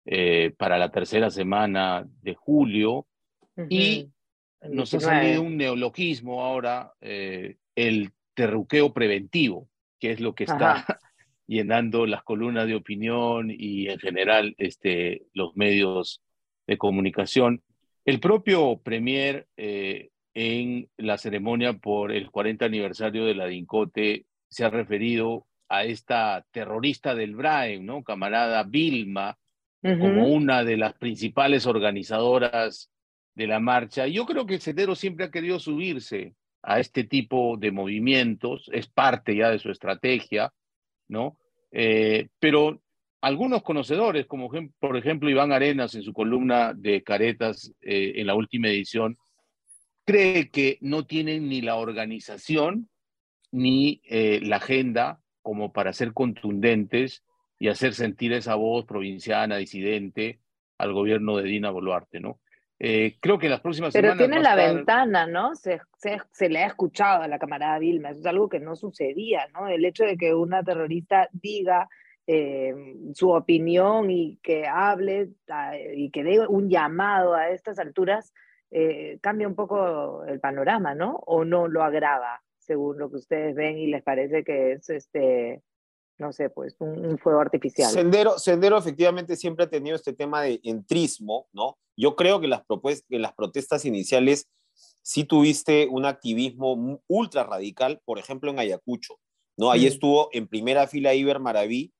Eh, 0.04 0.52
para 0.58 0.76
la 0.76 0.90
tercera 0.90 1.30
semana 1.30 2.06
de 2.20 2.34
julio. 2.34 3.06
Y 3.70 4.10
nos 4.68 4.92
ha 4.92 5.00
salido 5.00 5.40
un 5.40 5.56
neologismo 5.56 6.44
ahora, 6.44 6.92
eh, 7.00 7.56
el 7.74 8.12
terruqueo 8.34 8.92
preventivo, 8.92 9.70
que 9.98 10.10
es 10.10 10.20
lo 10.20 10.34
que 10.34 10.44
está 10.44 10.84
llenando 11.46 12.06
las 12.06 12.22
columnas 12.22 12.66
de 12.66 12.74
opinión 12.74 13.50
y 13.50 13.88
en 13.88 13.98
general 13.98 14.54
este, 14.58 15.26
los 15.32 15.56
medios 15.56 16.22
de 16.66 16.78
comunicación. 16.78 17.62
El 18.04 18.20
propio 18.20 18.80
Premier 18.82 19.46
eh, 19.56 20.10
en 20.34 20.88
la 20.96 21.18
ceremonia 21.18 21.74
por 21.74 22.12
el 22.12 22.30
40 22.30 22.64
aniversario 22.64 23.24
de 23.24 23.34
la 23.34 23.46
DINCOTE 23.46 24.26
se 24.48 24.64
ha 24.64 24.70
referido 24.70 25.46
a 25.68 25.84
esta 25.84 26.44
terrorista 26.52 27.14
del 27.14 27.34
Brain, 27.34 27.84
¿no? 27.84 28.02
Camarada 28.02 28.62
Vilma, 28.62 29.36
como 29.82 30.26
una 30.26 30.64
de 30.64 30.76
las 30.76 30.94
principales 30.94 31.64
organizadoras 31.64 32.90
de 33.34 33.46
la 33.46 33.60
marcha. 33.60 34.08
Yo 34.08 34.26
creo 34.26 34.44
que 34.44 34.58
Sendero 34.58 34.96
siempre 34.96 35.26
ha 35.26 35.30
querido 35.30 35.60
subirse 35.60 36.34
a 36.62 36.80
este 36.80 37.04
tipo 37.04 37.56
de 37.56 37.70
movimientos, 37.70 38.68
es 38.72 38.88
parte 38.88 39.36
ya 39.36 39.50
de 39.50 39.60
su 39.60 39.70
estrategia, 39.70 40.52
¿no? 41.08 41.38
Eh, 41.72 42.28
pero 42.38 42.82
algunos 43.20 43.62
conocedores, 43.62 44.26
como 44.26 44.50
por 44.78 44.96
ejemplo 44.96 45.30
Iván 45.30 45.52
Arenas 45.52 45.94
en 45.94 46.02
su 46.02 46.12
columna 46.12 46.74
de 46.74 47.02
Caretas 47.02 47.72
eh, 47.80 48.14
en 48.16 48.26
la 48.26 48.34
última 48.34 48.68
edición, 48.68 49.16
cree 50.04 50.50
que 50.50 50.78
no 50.80 51.06
tienen 51.06 51.48
ni 51.48 51.60
la 51.60 51.76
organización 51.76 52.88
ni 53.50 54.00
eh, 54.04 54.40
la 54.42 54.56
agenda 54.56 55.20
como 55.42 55.72
para 55.72 55.92
ser 55.92 56.12
contundentes 56.12 57.24
y 57.58 57.68
hacer 57.68 57.94
sentir 57.94 58.32
esa 58.32 58.54
voz 58.54 58.84
provinciana, 58.84 59.56
disidente, 59.56 60.40
al 60.78 60.92
gobierno 60.92 61.36
de 61.36 61.44
Dina 61.44 61.70
Boluarte, 61.70 62.20
¿no? 62.20 62.38
Eh, 62.78 63.16
creo 63.20 63.38
que 63.38 63.46
en 63.46 63.52
las 63.52 63.60
próximas 63.60 63.92
Pero 63.92 64.08
semanas. 64.08 64.18
Pero 64.18 64.30
tiene 64.30 64.42
la 64.42 64.54
ventana, 64.54 65.26
¿no? 65.26 65.54
Se, 65.54 65.80
se, 65.98 66.48
le 66.48 66.62
ha 66.62 66.66
escuchado 66.66 67.22
a 67.22 67.28
la 67.28 67.38
camarada 67.38 67.78
Vilma, 67.78 68.10
eso 68.10 68.20
es 68.20 68.26
algo 68.26 68.48
que 68.48 68.60
no 68.60 68.76
sucedía, 68.76 69.48
¿no? 69.54 69.68
El 69.68 69.84
hecho 69.84 70.04
de 70.04 70.16
que 70.16 70.34
una 70.34 70.62
terrorista 70.62 71.28
diga 71.32 71.88
eh, 72.26 72.74
su 73.14 73.30
opinión 73.30 74.10
y 74.10 74.38
que 74.42 74.66
hable 74.66 75.30
y 75.94 76.10
que 76.10 76.22
dé 76.22 76.46
un 76.46 76.68
llamado 76.68 77.34
a 77.34 77.48
estas 77.48 77.78
alturas, 77.78 78.34
eh, 78.70 79.18
cambia 79.22 79.48
un 79.48 79.54
poco 79.54 80.24
el 80.24 80.40
panorama, 80.40 80.94
¿no? 80.94 81.14
O 81.26 81.44
no 81.44 81.68
lo 81.68 81.82
agrava, 81.82 82.42
según 82.58 82.98
lo 82.98 83.10
que 83.10 83.16
ustedes 83.16 83.54
ven 83.54 83.78
y 83.78 83.86
les 83.86 84.02
parece 84.02 84.44
que 84.44 84.72
es 84.72 84.90
este 84.90 85.62
no 86.18 86.32
sé, 86.32 86.48
pues 86.48 86.76
un, 86.78 87.18
fuego 87.18 87.40
artificial. 87.40 87.90
Sendero, 87.90 88.38
Sendero 88.38 88.78
efectivamente 88.78 89.36
siempre 89.36 89.66
ha 89.66 89.68
tenido 89.68 89.96
este 89.96 90.14
tema 90.14 90.40
de 90.40 90.60
entrismo, 90.62 91.46
¿no? 91.52 91.76
Yo 91.96 92.16
creo 92.16 92.40
que 92.40 92.48
las, 92.48 92.62
que 93.08 93.18
las 93.18 93.32
protestas 93.34 93.84
iniciales 93.84 94.48
sí 95.02 95.24
tuviste 95.24 95.88
un 95.90 96.04
activismo 96.04 97.00
ultra 97.06 97.44
radical, 97.44 98.00
por 98.04 98.18
ejemplo 98.18 98.50
en 98.50 98.58
Ayacucho, 98.58 99.18
¿no? 99.56 99.70
Ahí 99.70 99.84
mm. 99.84 99.88
estuvo 99.88 100.28
en 100.32 100.46
primera 100.46 100.86
fila 100.86 101.14
Iber 101.14 101.40
Maraví, 101.40 101.92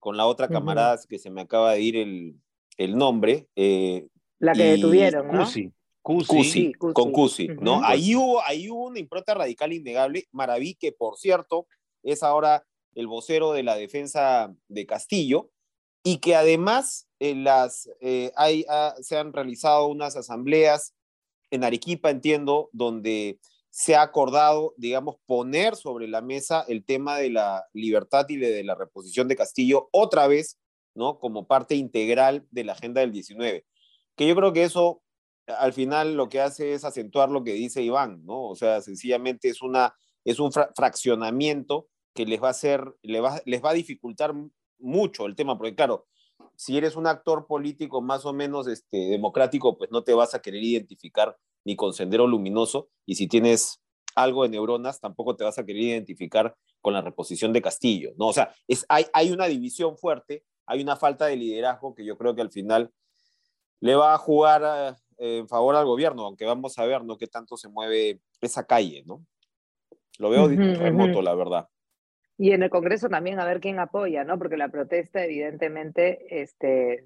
con 0.00 0.16
la 0.16 0.26
otra 0.26 0.48
camarada 0.48 0.98
que 1.08 1.18
se 1.18 1.30
me 1.30 1.40
acaba 1.40 1.72
de 1.72 1.80
ir 1.80 1.96
el, 1.96 2.34
el 2.76 2.96
nombre. 2.96 3.48
Eh, 3.56 4.06
la 4.38 4.52
que 4.52 4.64
detuvieron, 4.64 5.28
¿no? 5.28 5.44
Cusi. 5.44 5.72
Cusi, 6.02 6.72
con 6.74 7.12
Cusi, 7.12 7.48
¿no? 7.48 7.82
ahí, 7.82 8.14
hubo, 8.14 8.42
ahí 8.44 8.68
hubo 8.68 8.88
una 8.88 8.98
impronta 8.98 9.32
radical 9.32 9.72
innegable. 9.72 10.28
Maraví, 10.32 10.74
que 10.74 10.92
por 10.92 11.16
cierto 11.16 11.66
es 12.02 12.22
ahora 12.22 12.66
el 12.94 13.06
vocero 13.06 13.54
de 13.54 13.62
la 13.62 13.76
defensa 13.76 14.54
de 14.68 14.84
Castillo, 14.84 15.50
y 16.02 16.18
que 16.18 16.36
además 16.36 17.08
eh, 17.30 18.32
eh, 18.36 18.64
ah, 18.68 18.94
se 19.00 19.16
han 19.16 19.32
realizado 19.32 19.86
unas 19.86 20.16
asambleas 20.16 20.94
en 21.50 21.64
Arequipa, 21.64 22.10
entiendo, 22.10 22.68
donde 22.72 23.38
se 23.70 23.96
ha 23.96 24.02
acordado, 24.02 24.74
digamos, 24.76 25.16
poner 25.26 25.74
sobre 25.76 26.06
la 26.06 26.20
mesa 26.20 26.64
el 26.68 26.84
tema 26.84 27.18
de 27.18 27.30
la 27.30 27.64
libertad 27.72 28.26
y 28.28 28.36
de 28.36 28.62
la 28.62 28.74
reposición 28.74 29.26
de 29.26 29.36
Castillo 29.36 29.88
otra 29.90 30.26
vez, 30.28 30.58
¿no? 30.94 31.18
Como 31.18 31.46
parte 31.46 31.74
integral 31.74 32.46
de 32.50 32.64
la 32.64 32.74
agenda 32.74 33.00
del 33.00 33.12
19. 33.12 33.64
Que 34.16 34.28
yo 34.28 34.36
creo 34.36 34.52
que 34.52 34.64
eso 34.64 35.02
al 35.46 35.72
final 35.72 36.14
lo 36.14 36.28
que 36.28 36.40
hace 36.40 36.72
es 36.72 36.84
acentuar 36.84 37.30
lo 37.30 37.42
que 37.42 37.52
dice 37.52 37.82
Iván, 37.82 38.24
¿no? 38.24 38.48
O 38.48 38.54
sea, 38.54 38.80
sencillamente 38.80 39.48
es, 39.48 39.62
una, 39.62 39.94
es 40.24 40.38
un 40.38 40.52
fraccionamiento 40.52 41.88
que 42.14 42.26
les 42.26 42.42
va 42.42 42.48
a 42.48 42.52
hacer, 42.52 42.94
les 43.02 43.22
va, 43.22 43.40
les 43.44 43.62
va 43.62 43.70
a 43.70 43.74
dificultar 43.74 44.34
mucho 44.78 45.26
el 45.26 45.34
tema, 45.34 45.58
porque 45.58 45.74
claro, 45.74 46.06
si 46.56 46.76
eres 46.76 46.96
un 46.96 47.06
actor 47.06 47.46
político 47.46 48.00
más 48.00 48.24
o 48.26 48.32
menos 48.32 48.66
este, 48.68 48.96
democrático, 49.08 49.76
pues 49.76 49.90
no 49.90 50.04
te 50.04 50.14
vas 50.14 50.34
a 50.34 50.42
querer 50.42 50.62
identificar 50.62 51.36
ni 51.64 51.76
con 51.76 51.92
Sendero 51.92 52.26
Luminoso, 52.26 52.88
y 53.06 53.14
si 53.14 53.26
tienes 53.26 53.80
algo 54.14 54.42
de 54.42 54.50
neuronas, 54.50 55.00
tampoco 55.00 55.34
te 55.34 55.44
vas 55.44 55.58
a 55.58 55.64
querer 55.64 55.82
identificar 55.82 56.54
con 56.80 56.92
la 56.92 57.00
reposición 57.00 57.52
de 57.52 57.62
Castillo, 57.62 58.12
¿no? 58.16 58.28
O 58.28 58.32
sea, 58.32 58.54
es, 58.68 58.84
hay, 58.88 59.06
hay 59.12 59.32
una 59.32 59.46
división 59.46 59.96
fuerte, 59.96 60.44
hay 60.66 60.82
una 60.82 60.96
falta 60.96 61.26
de 61.26 61.36
liderazgo 61.36 61.94
que 61.94 62.04
yo 62.04 62.16
creo 62.16 62.34
que 62.34 62.42
al 62.42 62.50
final 62.50 62.92
le 63.80 63.96
va 63.96 64.14
a 64.14 64.18
jugar 64.18 64.96
eh, 65.18 65.38
en 65.38 65.48
favor 65.48 65.74
al 65.74 65.86
gobierno, 65.86 66.26
aunque 66.26 66.44
vamos 66.44 66.78
a 66.78 66.84
ver, 66.84 67.04
¿no? 67.04 67.16
Qué 67.16 67.26
tanto 67.26 67.56
se 67.56 67.68
mueve 67.68 68.20
esa 68.40 68.66
calle, 68.66 69.02
¿no? 69.06 69.24
Lo 70.18 70.30
veo 70.30 70.48
remoto, 70.48 71.22
la 71.22 71.34
verdad. 71.34 71.68
Y 72.36 72.50
en 72.50 72.64
el 72.64 72.70
Congreso 72.70 73.08
también 73.08 73.38
a 73.38 73.44
ver 73.44 73.60
quién 73.60 73.78
apoya, 73.78 74.24
¿no? 74.24 74.38
Porque 74.38 74.56
la 74.56 74.68
protesta 74.68 75.24
evidentemente 75.24 76.42
este, 76.42 77.04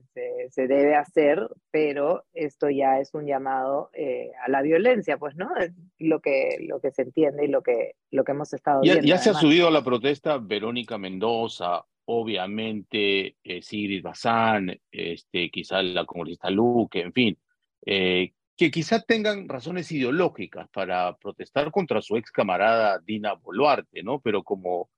se, 0.50 0.66
debe 0.66 0.94
hacer, 0.94 1.47
pero 1.70 2.25
esto 2.32 2.70
ya 2.70 2.99
es 2.99 3.12
un 3.12 3.26
llamado 3.26 3.90
eh, 3.92 4.30
a 4.42 4.50
la 4.50 4.62
violencia, 4.62 5.18
pues, 5.18 5.37
¿no? 5.37 5.54
Es 5.56 5.73
lo 5.99 6.20
que, 6.20 6.56
lo 6.66 6.80
que 6.80 6.92
se 6.92 7.02
entiende 7.02 7.44
y 7.44 7.49
lo 7.49 7.62
que, 7.62 7.97
lo 8.11 8.25
que 8.25 8.32
hemos 8.32 8.54
estado 8.54 8.80
ya, 8.82 8.94
viendo. 8.94 9.08
Ya 9.08 9.18
se 9.18 9.28
ha 9.30 9.35
subido 9.35 9.68
a 9.68 9.70
la 9.70 9.85
protesta 9.85 10.38
Verónica 10.38 10.97
Mendoza, 10.97 11.85
obviamente 12.06 13.37
eh, 13.44 13.61
Sigrid 13.61 14.02
Bazán, 14.02 14.80
este, 14.90 15.50
quizá 15.50 15.82
la 15.82 16.06
congresista 16.06 16.49
Luque, 16.49 17.02
en 17.02 17.12
fin, 17.12 17.38
eh, 17.85 18.32
que 18.56 18.70
quizá 18.70 19.02
tengan 19.02 19.47
razones 19.47 19.92
ideológicas 19.92 20.68
para 20.70 21.16
protestar 21.18 21.70
contra 21.70 22.00
su 22.00 22.16
ex 22.16 22.30
camarada 22.30 22.99
Dina 22.99 23.35
Boluarte, 23.35 24.02
¿no? 24.02 24.20
Pero 24.20 24.42
como 24.42 24.88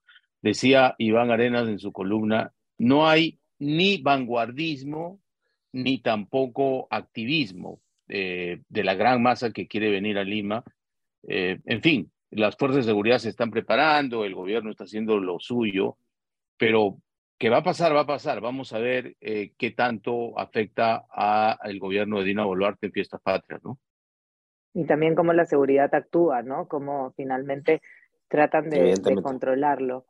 decía 0.43 0.95
Iván 0.99 1.31
Arenas 1.31 1.69
en 1.69 1.79
su 1.79 1.93
columna, 1.93 2.53
no 2.79 3.09
hay 3.09 3.39
ni 3.59 3.99
vanguardismo 3.99 5.21
ni 5.73 5.99
tampoco 5.99 6.89
activismo 6.91 7.81
eh, 8.09 8.63
de 8.69 8.85
la 8.85 8.95
gran 8.95 9.23
masa 9.23 9.53
que 9.53 9.69
quiere 9.69 9.91
venir 9.91 10.19
a 10.19 10.25
Lima. 10.25 10.65
Eh, 11.29 11.61
en 11.65 11.83
fin, 11.83 12.11
las 12.31 12.57
fuerzas 12.57 12.79
de 12.85 12.91
seguridad 12.91 13.19
se 13.19 13.29
están 13.29 13.51
preparando, 13.51 14.25
el 14.25 14.35
gobierno 14.35 14.71
está 14.71 14.85
haciendo 14.85 15.19
lo 15.19 15.39
suyo, 15.39 15.97
pero 16.57 16.99
que 17.39 17.51
va 17.51 17.59
a 17.59 17.63
pasar, 17.63 17.95
va 17.95 18.01
a 18.01 18.07
pasar. 18.07 18.41
Vamos 18.41 18.73
a 18.73 18.79
ver 18.79 19.17
eh, 19.21 19.53
qué 19.57 19.71
tanto 19.71 20.39
afecta 20.39 21.07
al 21.09 21.79
gobierno 21.79 22.19
de 22.19 22.25
Dina 22.25 22.45
Boluarte 22.45 22.87
en 22.87 22.93
Fiestas 22.93 23.21
Patrias, 23.23 23.63
¿no? 23.65 23.79
Y 24.73 24.85
también 24.85 25.15
cómo 25.15 25.33
la 25.33 25.47
seguridad 25.47 25.93
actúa, 25.95 26.43
¿no? 26.43 26.69
Cómo 26.69 27.13
finalmente 27.17 27.83
tratan 28.29 28.71
de 28.71 28.95
controlarlo. 29.23 30.07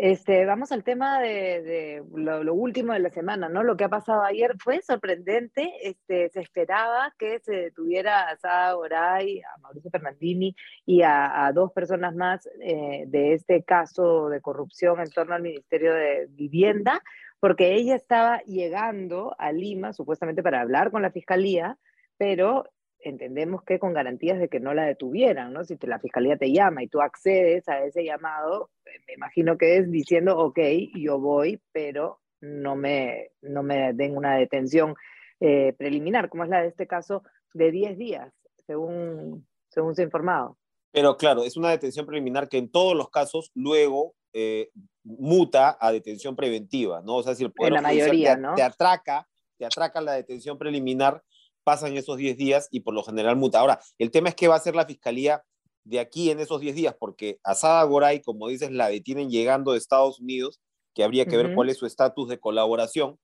Este, 0.00 0.46
vamos 0.46 0.70
al 0.70 0.84
tema 0.84 1.20
de, 1.20 2.04
lo, 2.14 2.54
último 2.54 2.92
de 2.92 3.00
la 3.00 3.10
semana, 3.10 3.48
¿no? 3.48 3.64
Lo 3.64 3.76
que 3.76 3.82
ha 3.82 3.88
pasado 3.88 4.22
ayer 4.22 4.54
fue 4.60 4.80
sorprendente. 4.80 5.72
Este, 5.82 6.28
se 6.28 6.40
esperaba 6.40 7.12
que 7.18 7.40
se 7.40 7.52
detuviera 7.52 8.28
a 8.28 8.36
Sada 8.36 8.74
Goray, 8.74 9.40
a 9.40 9.58
Mauricio 9.60 9.90
Fernandini 9.90 10.54
y 10.86 11.02
a, 11.02 11.50
dos 11.52 11.72
personas 11.72 12.14
más 12.14 12.48
eh, 12.62 13.06
de 13.08 13.32
este 13.32 13.64
caso 13.64 14.28
de 14.28 14.40
corrupción 14.40 15.00
en 15.00 15.10
torno 15.10 15.34
al 15.34 15.42
Ministerio 15.42 15.92
de 15.92 16.28
Vivienda, 16.30 17.02
porque 17.40 17.74
ella 17.74 17.96
estaba 17.96 18.40
llegando 18.42 19.34
a 19.36 19.50
Lima 19.50 19.92
supuestamente 19.92 20.44
para 20.44 20.60
hablar 20.60 20.92
con 20.92 21.02
la 21.02 21.10
fiscalía, 21.10 21.76
pero 22.16 22.66
entendemos 23.08 23.62
que 23.62 23.78
con 23.78 23.92
garantías 23.92 24.38
de 24.38 24.48
que 24.48 24.60
no 24.60 24.74
la 24.74 24.84
detuvieran, 24.84 25.52
¿no? 25.52 25.64
Si 25.64 25.76
te, 25.76 25.86
la 25.86 25.98
fiscalía 25.98 26.36
te 26.36 26.52
llama 26.52 26.82
y 26.82 26.88
tú 26.88 27.00
accedes 27.00 27.68
a 27.68 27.82
ese 27.84 28.04
llamado, 28.04 28.70
eh, 28.86 29.00
me 29.06 29.14
imagino 29.14 29.58
que 29.58 29.76
es 29.76 29.90
diciendo, 29.90 30.38
ok, 30.38 30.58
yo 30.94 31.18
voy, 31.18 31.60
pero 31.72 32.20
no 32.40 32.76
me, 32.76 33.30
no 33.42 33.62
me 33.62 33.92
den 33.92 34.16
una 34.16 34.36
detención 34.36 34.94
eh, 35.40 35.74
preliminar, 35.76 36.28
como 36.28 36.44
es 36.44 36.50
la 36.50 36.62
de 36.62 36.68
este 36.68 36.86
caso 36.86 37.22
de 37.54 37.70
10 37.70 37.98
días, 37.98 38.32
según, 38.66 39.46
según 39.68 39.94
se 39.94 40.02
ha 40.02 40.04
informado. 40.04 40.56
Pero 40.90 41.16
claro, 41.16 41.44
es 41.44 41.56
una 41.56 41.70
detención 41.70 42.06
preliminar 42.06 42.48
que 42.48 42.58
en 42.58 42.70
todos 42.70 42.96
los 42.96 43.10
casos 43.10 43.50
luego 43.54 44.14
eh, 44.32 44.70
muta 45.04 45.76
a 45.80 45.92
detención 45.92 46.36
preventiva, 46.36 47.02
¿no? 47.02 47.16
O 47.16 47.22
sea, 47.22 47.34
si 47.34 47.44
el 47.44 47.52
Poder 47.52 47.72
la 47.72 47.82
mayoría, 47.82 48.36
¿no? 48.36 48.54
te 48.54 48.62
atraca, 48.62 49.28
te 49.56 49.64
atraca 49.64 50.00
la 50.00 50.12
detención 50.12 50.58
preliminar, 50.58 51.22
pasan 51.68 51.98
esos 51.98 52.16
10 52.16 52.38
días 52.38 52.66
y 52.70 52.80
por 52.80 52.94
lo 52.94 53.02
general 53.02 53.36
muta. 53.36 53.60
Ahora, 53.60 53.78
el 53.98 54.10
tema 54.10 54.30
es 54.30 54.34
qué 54.34 54.48
va 54.48 54.54
a 54.54 54.56
hacer 54.56 54.74
la 54.74 54.86
fiscalía 54.86 55.44
de 55.84 56.00
aquí 56.00 56.30
en 56.30 56.40
esos 56.40 56.62
10 56.62 56.74
días, 56.74 56.96
porque 56.98 57.40
Asada 57.44 57.82
Goray, 57.82 58.22
como 58.22 58.48
dices, 58.48 58.70
la 58.70 58.88
detienen 58.88 59.28
llegando 59.28 59.72
de 59.72 59.78
Estados 59.78 60.18
Unidos, 60.18 60.62
que 60.94 61.04
habría 61.04 61.26
que 61.26 61.36
ver 61.36 61.54
cuál 61.54 61.68
es 61.68 61.76
su 61.76 61.84
estatus 61.84 62.26
de 62.26 62.40
colaboración, 62.40 63.18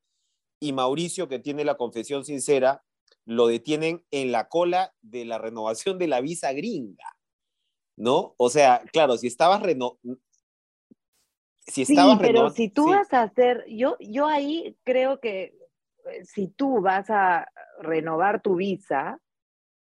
y 0.60 0.74
Mauricio, 0.74 1.26
que 1.26 1.38
tiene 1.38 1.64
la 1.64 1.78
confesión 1.78 2.26
sincera, 2.26 2.82
lo 3.24 3.46
detienen 3.46 4.04
en 4.10 4.30
la 4.30 4.46
cola 4.50 4.92
de 5.00 5.24
la 5.24 5.38
renovación 5.38 5.98
de 5.98 6.08
la 6.08 6.20
visa 6.20 6.52
gringa, 6.52 7.16
¿no? 7.96 8.34
O 8.36 8.50
sea, 8.50 8.82
claro, 8.92 9.16
si 9.16 9.28
estabas 9.28 9.62
reno... 9.62 9.98
Si 11.66 11.80
estabas 11.80 12.18
sí, 12.18 12.24
pero 12.26 12.50
si 12.50 12.68
tú 12.68 12.90
vas 12.90 13.10
a 13.14 13.22
hacer, 13.22 13.64
yo, 13.70 13.96
yo 13.98 14.26
ahí 14.26 14.76
creo 14.84 15.18
que 15.18 15.56
eh, 16.10 16.24
si 16.26 16.48
tú 16.48 16.82
vas 16.82 17.08
a 17.08 17.48
renovar 17.80 18.42
tu 18.42 18.56
visa, 18.56 19.20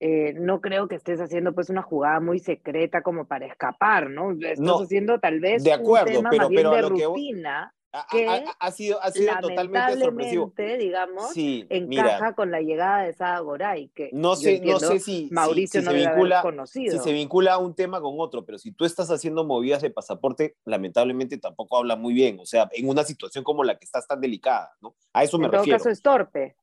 eh, 0.04 0.34
no 0.34 0.60
creo 0.60 0.88
que 0.88 0.96
estés 0.96 1.20
haciendo 1.20 1.54
pues 1.54 1.70
una 1.70 1.80
jugada 1.80 2.18
muy 2.18 2.40
secreta 2.40 3.02
como 3.02 3.28
para 3.28 3.46
escapar, 3.46 4.10
¿no? 4.10 4.32
Estás 4.32 4.82
haciendo 4.82 5.20
tal 5.20 5.38
vez 5.38 5.62
de 5.62 5.72
acuerdo, 5.72 6.18
un 6.18 6.28
tema 6.28 6.30
pero, 6.30 6.42
más 6.42 6.48
bien 6.50 6.70
de 6.72 6.82
rutina. 6.82 7.74
que 8.10 8.26
ha, 8.58 8.70
sido, 8.72 9.00
ha 9.00 9.12
sido 9.12 9.32
totalmente 9.40 10.00
sorpresivo. 10.00 10.52
digamos, 10.56 11.30
encaja 11.36 12.34
con 12.34 12.50
la 12.50 12.60
llegada 12.62 13.04
de 13.04 13.12
Sada 13.12 13.38
Goray, 13.38 13.90
que 13.90 14.10
no 14.12 14.34
sé, 14.34 14.60
no 14.64 14.80
sé 14.80 14.98
si, 14.98 15.28
Mauricio 15.30 15.82
no 15.82 15.92
se 15.92 15.96
vincula, 15.98 16.42
conocido. 16.42 16.98
si 16.98 17.04
se 17.04 17.12
vincula 17.12 17.52
a 17.52 17.58
un 17.58 17.76
tema 17.76 18.00
con 18.00 18.16
otro, 18.18 18.44
pero 18.44 18.58
si 18.58 18.72
tú 18.72 18.84
estás 18.84 19.08
haciendo 19.08 19.44
movidas 19.44 19.82
de 19.82 19.90
pasaporte, 19.90 20.56
lamentablemente 20.64 21.38
tampoco 21.38 21.76
habla 21.76 21.94
muy 21.94 22.12
bien, 22.12 22.40
o 22.40 22.44
sea, 22.44 22.68
en 22.72 22.88
una 22.88 23.04
situación 23.04 23.44
como 23.44 23.62
la 23.62 23.78
que 23.78 23.84
estás 23.84 24.08
tan 24.08 24.20
delicada, 24.20 24.72
¿no? 24.80 24.96
A 25.12 25.22
eso 25.22 25.38
me 25.38 25.46
refiero. 25.46 25.62
En 25.62 25.68
todo 25.68 25.78
caso 25.78 25.90
es 25.90 26.02
torpe. 26.02 26.56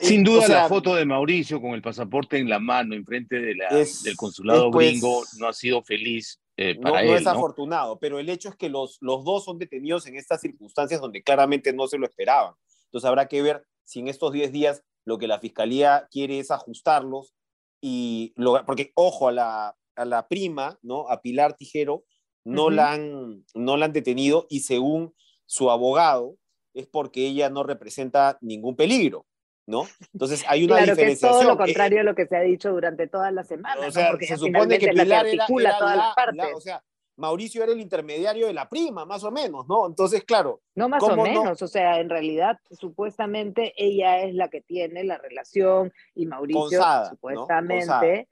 Sin 0.00 0.24
duda 0.24 0.48
la 0.48 0.68
foto 0.68 0.94
de 0.94 1.04
Mauricio 1.04 1.60
con 1.60 1.72
el 1.72 1.82
pasaporte 1.82 2.38
en 2.38 2.48
la 2.48 2.58
mano, 2.58 2.94
enfrente 2.94 3.40
de 3.40 3.54
la, 3.54 3.68
del 3.68 4.16
consulado 4.16 4.70
pues, 4.70 4.90
gringo, 4.90 5.22
no 5.38 5.48
ha 5.48 5.52
sido 5.52 5.82
feliz 5.82 6.40
eh, 6.56 6.74
para 6.80 7.02
no, 7.02 7.10
no 7.12 7.16
es 7.16 7.26
afortunado, 7.26 7.98
pero 7.98 8.18
el 8.18 8.28
hecho 8.28 8.48
es 8.48 8.56
que 8.56 8.68
los, 8.68 8.98
los 9.00 9.24
dos 9.24 9.44
son 9.44 9.58
detenidos 9.58 10.06
en 10.06 10.16
estas 10.16 10.40
circunstancias 10.40 11.00
donde 11.00 11.22
claramente 11.22 11.72
no 11.72 11.86
se 11.86 11.98
lo 11.98 12.06
esperaban. 12.06 12.54
Entonces 12.86 13.08
habrá 13.08 13.28
que 13.28 13.40
ver 13.40 13.64
si 13.84 14.00
en 14.00 14.08
estos 14.08 14.32
10 14.32 14.52
días 14.52 14.82
lo 15.04 15.18
que 15.18 15.28
la 15.28 15.38
fiscalía 15.38 16.08
quiere 16.10 16.38
es 16.38 16.50
ajustarlos 16.50 17.34
y 17.80 18.32
lo, 18.36 18.64
porque 18.66 18.92
ojo 18.94 19.28
a 19.28 19.32
la, 19.32 19.76
a 19.96 20.04
la 20.04 20.28
prima, 20.28 20.78
¿no? 20.82 21.08
A 21.08 21.22
Pilar 21.22 21.56
Tijero 21.56 22.04
no 22.44 22.70
la 22.70 22.92
han 22.92 23.44
no 23.54 23.76
la 23.76 23.86
han 23.86 23.92
detenido 23.92 24.46
y 24.50 24.60
según 24.60 25.14
su 25.46 25.70
abogado 25.70 26.36
es 26.74 26.86
porque 26.86 27.26
ella 27.26 27.50
no 27.50 27.62
representa 27.62 28.38
ningún 28.40 28.76
peligro. 28.76 29.26
¿No? 29.66 29.86
Entonces 30.12 30.44
hay 30.48 30.64
una 30.64 30.76
claro, 30.76 30.92
diferenciación. 30.92 31.30
Que 31.30 31.38
es 31.38 31.42
todo 31.42 31.52
lo 31.52 31.58
contrario 31.58 32.00
a 32.00 32.04
lo 32.04 32.14
que 32.14 32.26
se 32.26 32.36
ha 32.36 32.40
dicho 32.40 32.70
durante 32.72 33.06
toda 33.06 33.30
la 33.30 33.44
semana. 33.44 33.86
O 33.86 33.90
sea, 33.90 34.10
Porque 34.10 34.26
se 34.26 34.36
supone 34.36 34.78
que 34.78 34.88
Pilar 34.88 35.26
era, 35.26 35.46
o 36.54 36.60
sea, 36.60 36.82
Mauricio 37.16 37.62
era 37.62 37.72
el 37.72 37.80
intermediario 37.80 38.46
de 38.46 38.54
la 38.54 38.68
prima, 38.68 39.04
más 39.04 39.22
o 39.22 39.30
menos, 39.30 39.68
¿no? 39.68 39.86
Entonces, 39.86 40.24
claro. 40.24 40.62
No 40.74 40.88
más 40.88 41.02
o 41.02 41.16
menos, 41.16 41.60
o 41.60 41.68
sea, 41.68 42.00
en 42.00 42.08
realidad, 42.08 42.58
supuestamente 42.70 43.74
ella 43.76 44.22
es 44.22 44.34
la 44.34 44.48
que 44.48 44.62
tiene 44.62 45.04
la 45.04 45.18
relación 45.18 45.92
y 46.14 46.26
Mauricio, 46.26 46.80
supuestamente. 47.10 48.28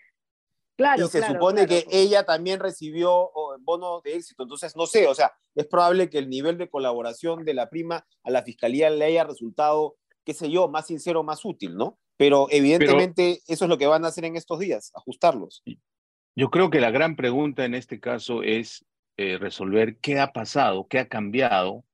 Claro, 0.77 1.05
y 1.05 1.09
se 1.09 1.23
supone 1.23 1.67
que 1.67 1.85
ella 1.91 2.25
también 2.25 2.59
recibió 2.59 3.31
bono 3.61 4.01
de 4.01 4.15
éxito. 4.15 4.45
Entonces, 4.45 4.75
no 4.75 4.87
sé, 4.87 5.07
o 5.07 5.15
sea, 5.15 5.31
es 5.55 5.67
probable 5.67 6.09
que 6.09 6.17
el 6.17 6.31
nivel 6.31 6.57
de 6.57 6.71
colaboración 6.71 7.45
de 7.45 7.53
la 7.53 7.69
prima 7.69 8.07
a 8.25 8.31
la 8.31 8.43
fiscalía 8.43 8.89
le 8.89 9.05
haya 9.05 9.25
resultado 9.25 9.97
qué 10.31 10.35
sé 10.35 10.49
yo, 10.49 10.69
más 10.69 10.87
sincero, 10.87 11.25
más 11.25 11.45
útil, 11.45 11.75
¿no? 11.75 11.99
Pero 12.17 12.47
evidentemente 12.51 13.41
eso 13.49 13.65
es 13.65 13.69
lo 13.69 13.79
que 13.79 13.89
van 13.89 14.05
a 14.05 14.09
hacer 14.09 14.25
en 14.25 14.37
estos 14.37 14.61
días, 14.61 14.93
ajustarlos. 14.95 15.65
Yo 16.37 16.51
creo 16.51 16.71
que 16.71 16.81
la 16.81 16.93
gran 16.93 17.17
pregunta 17.17 17.65
en 17.65 17.75
este 17.75 17.99
caso 17.99 18.45
es 18.45 18.87
eh, 19.17 19.39
resolver 19.39 19.97
qué 19.97 20.21
ha 20.21 20.33
pasado, 20.33 20.87
qué 20.87 21.01
ha 21.01 21.09
cambiado 21.09 21.85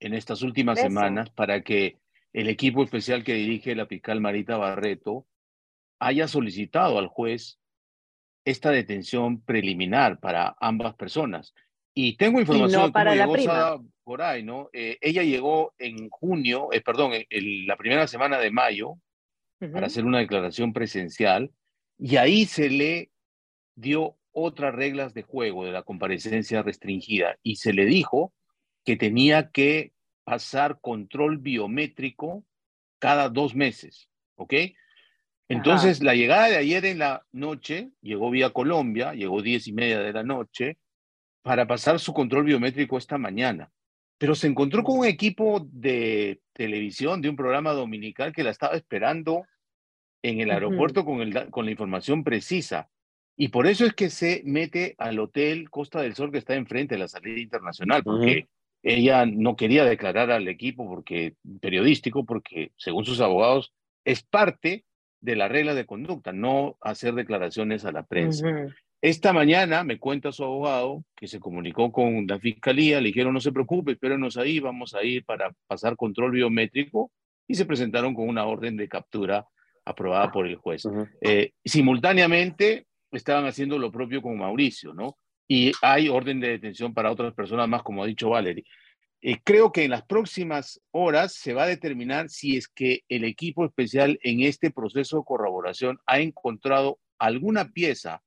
en 0.00 0.12
estas 0.12 0.42
últimas 0.42 0.78
semanas 0.78 1.30
para 1.30 1.62
que 1.62 1.96
el 2.34 2.50
equipo 2.50 2.84
especial 2.84 3.24
que 3.24 3.32
dirige 3.32 3.74
la 3.74 3.86
fiscal 3.86 4.20
Marita 4.20 4.58
Barreto 4.58 5.26
haya 5.98 6.28
solicitado 6.28 6.98
al 6.98 7.08
juez 7.08 7.58
esta 8.44 8.70
detención 8.70 9.40
preliminar 9.40 10.20
para 10.20 10.56
ambas 10.60 10.94
personas. 10.94 11.54
Y 11.94 12.16
tengo 12.16 12.40
información 12.40 12.82
no 12.82 12.92
para 12.92 13.14
la 13.14 13.30
prima 13.30 13.80
por 14.04 14.22
ahí, 14.22 14.42
¿no? 14.42 14.70
Eh, 14.72 14.96
ella 15.00 15.22
llegó 15.22 15.74
en 15.78 16.08
junio, 16.08 16.68
eh, 16.72 16.80
perdón, 16.80 17.12
en, 17.14 17.66
la 17.66 17.76
primera 17.76 18.06
semana 18.06 18.38
de 18.38 18.50
mayo 18.50 18.98
para 19.72 19.86
hacer 19.86 20.04
una 20.04 20.20
declaración 20.20 20.72
presencial 20.72 21.50
y 21.98 22.16
ahí 22.16 22.46
se 22.46 22.70
le 22.70 23.10
dio 23.74 24.16
otras 24.32 24.74
reglas 24.74 25.14
de 25.14 25.22
juego 25.22 25.64
de 25.64 25.72
la 25.72 25.82
comparecencia 25.82 26.62
restringida 26.62 27.36
y 27.42 27.56
se 27.56 27.72
le 27.72 27.84
dijo 27.84 28.32
que 28.84 28.96
tenía 28.96 29.50
que 29.50 29.92
pasar 30.24 30.80
control 30.80 31.38
biométrico 31.38 32.44
cada 32.98 33.28
dos 33.28 33.54
meses, 33.54 34.08
¿ok? 34.36 34.54
Entonces, 35.48 36.02
la 36.02 36.14
llegada 36.14 36.48
de 36.48 36.56
ayer 36.56 36.84
en 36.84 36.98
la 36.98 37.26
noche, 37.32 37.90
llegó 38.02 38.30
vía 38.30 38.50
Colombia, 38.50 39.14
llegó 39.14 39.40
diez 39.40 39.66
y 39.66 39.72
media 39.72 40.00
de 40.00 40.12
la 40.12 40.22
noche, 40.22 40.78
para 41.48 41.66
pasar 41.66 41.98
su 41.98 42.12
control 42.12 42.44
biométrico 42.44 42.98
esta 42.98 43.16
mañana. 43.16 43.72
Pero 44.18 44.34
se 44.34 44.48
encontró 44.48 44.84
con 44.84 44.98
un 44.98 45.06
equipo 45.06 45.66
de 45.72 46.42
televisión, 46.52 47.22
de 47.22 47.30
un 47.30 47.36
programa 47.36 47.72
dominical 47.72 48.34
que 48.34 48.42
la 48.42 48.50
estaba 48.50 48.76
esperando 48.76 49.46
en 50.22 50.42
el 50.42 50.50
aeropuerto 50.50 51.06
con, 51.06 51.22
el, 51.22 51.48
con 51.48 51.64
la 51.64 51.70
información 51.70 52.22
precisa. 52.22 52.90
Y 53.34 53.48
por 53.48 53.66
eso 53.66 53.86
es 53.86 53.94
que 53.94 54.10
se 54.10 54.42
mete 54.44 54.94
al 54.98 55.18
hotel 55.18 55.70
Costa 55.70 56.02
del 56.02 56.14
Sol 56.14 56.30
que 56.30 56.36
está 56.36 56.54
enfrente 56.54 56.96
de 56.96 56.98
la 56.98 57.08
salida 57.08 57.40
internacional, 57.40 58.02
porque 58.02 58.48
ella 58.82 59.24
no 59.24 59.56
quería 59.56 59.86
declarar 59.86 60.30
al 60.30 60.48
equipo 60.48 60.86
porque, 60.86 61.34
periodístico, 61.62 62.26
porque 62.26 62.72
según 62.76 63.06
sus 63.06 63.22
abogados 63.22 63.72
es 64.04 64.22
parte 64.22 64.84
de 65.22 65.34
la 65.34 65.48
regla 65.48 65.72
de 65.72 65.86
conducta, 65.86 66.30
no 66.30 66.76
hacer 66.82 67.14
declaraciones 67.14 67.86
a 67.86 67.92
la 67.92 68.02
prensa. 68.02 68.46
Esta 69.00 69.32
mañana 69.32 69.84
me 69.84 69.98
cuenta 69.98 70.32
su 70.32 70.42
abogado 70.42 71.04
que 71.14 71.28
se 71.28 71.38
comunicó 71.38 71.92
con 71.92 72.26
la 72.26 72.40
fiscalía, 72.40 73.00
le 73.00 73.08
dijeron 73.08 73.32
no 73.32 73.40
se 73.40 73.52
preocupe, 73.52 73.92
espérenos 73.92 74.36
ahí, 74.36 74.58
vamos 74.58 74.94
a 74.94 75.04
ir 75.04 75.24
para 75.24 75.54
pasar 75.68 75.96
control 75.96 76.32
biométrico 76.32 77.12
y 77.46 77.54
se 77.54 77.64
presentaron 77.64 78.12
con 78.12 78.28
una 78.28 78.44
orden 78.46 78.76
de 78.76 78.88
captura 78.88 79.46
aprobada 79.84 80.32
por 80.32 80.48
el 80.48 80.56
juez. 80.56 80.82
Eh, 81.20 81.52
simultáneamente 81.64 82.86
estaban 83.12 83.46
haciendo 83.46 83.78
lo 83.78 83.92
propio 83.92 84.20
con 84.20 84.36
Mauricio, 84.36 84.92
¿no? 84.92 85.16
Y 85.46 85.72
hay 85.80 86.08
orden 86.08 86.40
de 86.40 86.48
detención 86.48 86.92
para 86.92 87.12
otras 87.12 87.32
personas 87.34 87.68
más, 87.68 87.82
como 87.84 88.02
ha 88.02 88.06
dicho 88.06 88.30
Valerie. 88.30 88.64
Eh, 89.20 89.38
creo 89.42 89.70
que 89.70 89.84
en 89.84 89.90
las 89.92 90.02
próximas 90.02 90.80
horas 90.90 91.34
se 91.34 91.54
va 91.54 91.62
a 91.62 91.68
determinar 91.68 92.28
si 92.28 92.56
es 92.56 92.68
que 92.68 93.02
el 93.08 93.24
equipo 93.24 93.64
especial 93.64 94.18
en 94.22 94.40
este 94.40 94.70
proceso 94.70 95.18
de 95.18 95.24
corroboración 95.24 95.98
ha 96.06 96.18
encontrado 96.18 96.98
alguna 97.18 97.70
pieza 97.70 98.22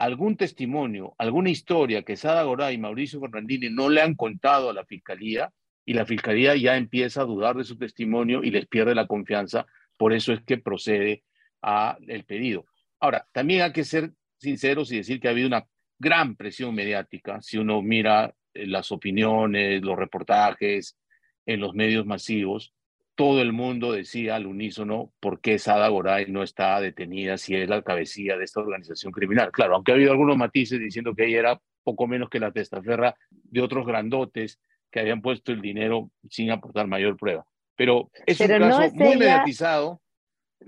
algún 0.00 0.38
testimonio, 0.38 1.14
alguna 1.18 1.50
historia 1.50 2.02
que 2.02 2.16
Sada 2.16 2.42
Goray 2.44 2.74
y 2.74 2.78
Mauricio 2.78 3.20
Fernandini 3.20 3.68
no 3.68 3.90
le 3.90 4.00
han 4.00 4.14
contado 4.14 4.70
a 4.70 4.72
la 4.72 4.86
fiscalía 4.86 5.52
y 5.84 5.92
la 5.92 6.06
fiscalía 6.06 6.56
ya 6.56 6.78
empieza 6.78 7.20
a 7.20 7.26
dudar 7.26 7.54
de 7.54 7.64
su 7.64 7.76
testimonio 7.76 8.42
y 8.42 8.50
les 8.50 8.66
pierde 8.66 8.94
la 8.94 9.06
confianza, 9.06 9.66
por 9.98 10.14
eso 10.14 10.32
es 10.32 10.40
que 10.40 10.56
procede 10.56 11.22
a 11.60 11.98
el 12.08 12.24
pedido. 12.24 12.64
Ahora, 12.98 13.28
también 13.30 13.60
hay 13.60 13.72
que 13.72 13.84
ser 13.84 14.12
sinceros 14.38 14.90
y 14.90 14.96
decir 14.96 15.20
que 15.20 15.28
ha 15.28 15.32
habido 15.32 15.48
una 15.48 15.66
gran 15.98 16.34
presión 16.34 16.74
mediática, 16.74 17.42
si 17.42 17.58
uno 17.58 17.82
mira 17.82 18.34
eh, 18.54 18.66
las 18.66 18.92
opiniones, 18.92 19.82
los 19.82 19.98
reportajes 19.98 20.96
en 21.44 21.60
los 21.60 21.74
medios 21.74 22.06
masivos, 22.06 22.72
todo 23.20 23.42
el 23.42 23.52
mundo 23.52 23.92
decía 23.92 24.36
al 24.36 24.46
unísono 24.46 25.12
por 25.20 25.42
qué 25.42 25.58
Sada 25.58 25.88
Goray 25.88 26.32
no 26.32 26.42
está 26.42 26.80
detenida 26.80 27.36
si 27.36 27.54
es 27.54 27.68
la 27.68 27.82
cabecilla 27.82 28.38
de 28.38 28.44
esta 28.44 28.60
organización 28.60 29.12
criminal. 29.12 29.52
Claro, 29.52 29.74
aunque 29.74 29.92
ha 29.92 29.96
habido 29.96 30.12
algunos 30.12 30.38
matices 30.38 30.80
diciendo 30.80 31.14
que 31.14 31.26
ella 31.26 31.38
era 31.38 31.60
poco 31.84 32.06
menos 32.06 32.30
que 32.30 32.40
la 32.40 32.50
testaferra 32.50 33.14
de 33.30 33.60
otros 33.60 33.86
grandotes 33.86 34.58
que 34.90 35.00
habían 35.00 35.20
puesto 35.20 35.52
el 35.52 35.60
dinero 35.60 36.10
sin 36.30 36.50
aportar 36.50 36.86
mayor 36.86 37.18
prueba. 37.18 37.44
Pero 37.76 38.10
es 38.24 38.40
un 38.40 38.46
caso 38.46 38.90
muy 38.94 39.18
mediatizado. 39.18 40.00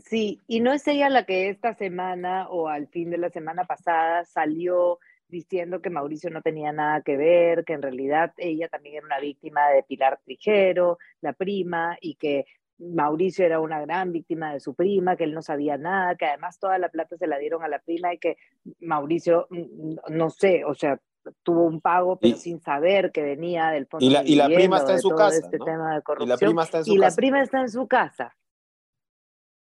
Sí, 0.04 0.38
y 0.46 0.60
no 0.60 0.74
es 0.74 0.86
ella 0.86 1.08
la 1.08 1.24
que 1.24 1.48
esta 1.48 1.72
semana 1.72 2.50
o 2.50 2.68
al 2.68 2.86
fin 2.88 3.08
de 3.08 3.16
la 3.16 3.30
semana 3.30 3.64
pasada 3.64 4.26
salió 4.26 4.98
diciendo 5.32 5.80
que 5.80 5.90
Mauricio 5.90 6.30
no 6.30 6.42
tenía 6.42 6.72
nada 6.72 7.00
que 7.00 7.16
ver, 7.16 7.64
que 7.64 7.72
en 7.72 7.82
realidad 7.82 8.32
ella 8.36 8.68
también 8.68 8.96
era 8.96 9.06
una 9.06 9.18
víctima 9.18 9.68
de 9.70 9.82
Pilar 9.82 10.20
Trijero, 10.22 10.98
la 11.22 11.32
prima, 11.32 11.96
y 12.00 12.14
que 12.16 12.44
Mauricio 12.78 13.46
era 13.46 13.58
una 13.58 13.80
gran 13.80 14.12
víctima 14.12 14.52
de 14.52 14.60
su 14.60 14.74
prima, 14.74 15.16
que 15.16 15.24
él 15.24 15.32
no 15.32 15.42
sabía 15.42 15.78
nada, 15.78 16.16
que 16.16 16.26
además 16.26 16.58
toda 16.58 16.78
la 16.78 16.90
plata 16.90 17.16
se 17.16 17.26
la 17.26 17.38
dieron 17.38 17.64
a 17.64 17.68
la 17.68 17.78
prima 17.78 18.12
y 18.12 18.18
que 18.18 18.36
Mauricio, 18.80 19.46
mm, 19.50 19.94
no 20.10 20.28
sé, 20.30 20.64
o 20.64 20.74
sea, 20.74 21.00
tuvo 21.42 21.64
un 21.64 21.80
pago, 21.80 22.16
pero 22.16 22.36
sin 22.36 22.60
saber 22.60 23.10
que 23.10 23.22
venía 23.22 23.70
del 23.70 23.86
fondo. 23.86 24.04
Y 24.04 24.10
la, 24.10 24.22
y 24.24 24.34
la 24.34 24.46
prima 24.46 24.76
está 24.76 24.92
en 24.92 25.00
su 25.00 25.10
casa. 25.10 25.36
Este 25.36 25.58
tema 25.58 25.94
de 25.94 26.02
corrupción. 26.02 26.28
Y 26.28 26.30
la 26.30 26.36
prima 26.36 26.62
está 26.64 26.78
en 26.78 26.84
su 26.84 26.92
y 26.92 26.98
la 26.98 27.10
prima 27.10 27.42
está 27.42 27.60
en 27.60 27.68
su 27.70 27.88
casa. 27.88 28.36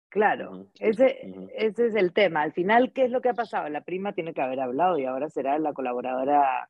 Claro, 0.09 0.67
ese, 0.79 1.33
ese 1.55 1.87
es 1.87 1.95
el 1.95 2.13
tema. 2.13 2.41
Al 2.41 2.51
final, 2.51 2.91
¿qué 2.93 3.05
es 3.05 3.11
lo 3.11 3.21
que 3.21 3.29
ha 3.29 3.33
pasado? 3.33 3.69
La 3.69 3.83
prima 3.83 4.13
tiene 4.13 4.33
que 4.33 4.41
haber 4.41 4.59
hablado 4.59 4.97
y 4.97 5.05
ahora 5.05 5.29
será 5.29 5.59
la 5.59 5.73
colaboradora 5.73 6.67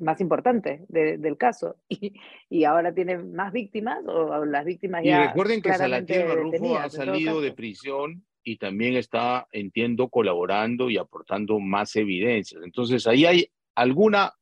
más 0.00 0.20
importante 0.20 0.84
del 0.88 1.36
caso. 1.36 1.76
Y, 1.88 2.14
y, 2.48 2.64
ahora 2.64 2.92
tiene 2.92 3.18
más 3.18 3.52
víctimas 3.52 3.98
o, 4.06 4.44
las 4.44 4.64
víctimas 4.64 5.02
ya. 5.04 5.24
Y 5.24 5.26
recuerden 5.28 5.62
que 5.62 5.72
Salatiel 5.72 6.28
Barrufo 6.28 6.78
ha 6.78 6.90
salido 6.90 7.40
de 7.40 7.52
prisión 7.52 8.24
y 8.42 8.58
también 8.58 8.96
está, 8.96 9.48
entiendo, 9.50 10.08
colaborando 10.08 10.90
y 10.90 10.98
aportando 10.98 11.58
más 11.58 11.96
evidencias. 11.96 12.62
Entonces, 12.64 13.06
ahí 13.06 13.24
hay 13.26 13.50
alguna, 13.74 14.34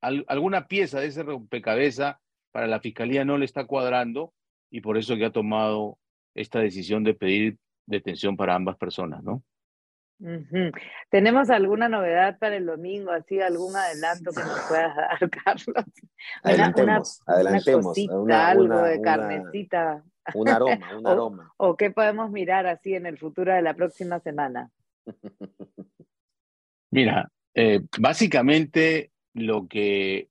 alguna 0.00 0.68
pieza 0.68 1.00
de 1.00 1.08
ese 1.08 1.22
rompecabezas 1.22 2.16
para 2.52 2.66
la 2.66 2.80
fiscalía 2.80 3.24
no 3.24 3.38
le 3.38 3.46
está 3.46 3.64
cuadrando 3.64 4.32
y 4.70 4.80
por 4.80 4.98
eso 4.98 5.16
que 5.16 5.24
ha 5.24 5.32
tomado 5.32 5.98
esta 6.34 6.60
decisión 6.60 7.04
de 7.04 7.14
pedir 7.14 7.58
detención 7.86 8.36
para 8.36 8.54
ambas 8.54 8.76
personas, 8.76 9.22
¿no? 9.22 9.42
¿Tenemos 11.10 11.50
alguna 11.50 11.88
novedad 11.88 12.38
para 12.38 12.56
el 12.56 12.66
domingo, 12.66 13.10
así 13.10 13.40
algún 13.40 13.74
adelanto 13.74 14.30
que 14.30 14.40
nos 14.40 14.60
puedas 14.68 14.94
dar, 14.94 15.30
Carlos? 15.44 15.84
Adelantemos, 16.44 17.20
adelantemos. 17.26 17.98
algo 18.30 18.82
de 18.82 19.00
carnecita. 19.00 20.04
Un 20.34 20.48
aroma, 20.48 20.96
un 20.96 21.06
aroma. 21.08 21.52
O, 21.56 21.76
qué 21.76 21.90
podemos 21.90 22.30
mirar 22.30 22.66
así 22.66 22.94
en 22.94 23.06
el 23.06 23.18
futuro 23.18 23.52
de 23.52 23.62
la 23.62 23.74
próxima 23.74 24.20
semana? 24.20 24.70
Mira, 26.92 27.28
eh, 27.54 27.80
básicamente 27.98 29.10
lo 29.34 29.66
que 29.66 30.28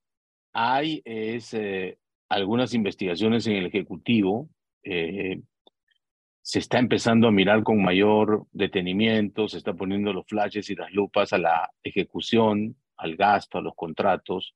hay 0.54 1.02
es 1.04 1.54
eh, 1.54 1.98
algunas 2.30 2.74
investigaciones 2.74 3.46
en 3.48 3.54
el 3.54 3.66
Ejecutivo. 3.66 4.48
Eh, 4.84 5.42
se 6.41 6.60
está 6.60 6.80
empezando 6.80 7.27
a 7.27 7.32
mirar 7.32 7.63
con 7.63 7.82
mayor 7.82 8.45
detenimiento, 8.51 9.47
se 9.47 9.58
está 9.58 9.73
poniendo 9.73 10.12
los 10.12 10.25
flashes 10.25 10.69
y 10.69 10.75
las 10.75 10.91
lupas 10.91 11.34
a 11.34 11.38
la 11.38 11.71
ejecución, 11.84 12.75
al 12.97 13.15
gasto, 13.15 13.60
a 13.60 13.62
los 13.62 13.75
contratos, 13.75 14.56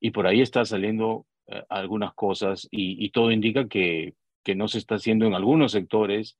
y 0.00 0.10
por 0.10 0.26
ahí 0.26 0.40
está 0.40 0.64
saliendo 0.64 1.26
eh, 1.46 1.62
algunas 1.68 2.14
cosas 2.14 2.66
y, 2.70 3.10
todo 3.10 3.30
indica 3.30 3.68
que, 3.68 4.14
que 4.42 4.54
no 4.54 4.68
se 4.68 4.78
está 4.78 4.94
haciendo 4.94 5.26
en 5.26 5.34
algunos 5.34 5.72
sectores 5.72 6.38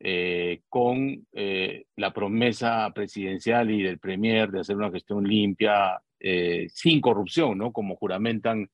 eh, 0.00 0.62
con 0.68 1.26
eh, 1.32 1.84
la 1.96 2.12
promesa 2.12 2.90
presidencial 2.94 3.70
y 3.70 3.82
del 3.82 3.98
Premier 3.98 4.50
de 4.50 4.60
hacer 4.60 4.76
una 4.76 4.90
gestión 4.90 5.24
limpia, 5.24 6.00
sin 6.68 7.00
corrupción, 7.00 7.58
¿no? 7.58 7.72
Como 7.72 7.96
juramentan 7.96 8.70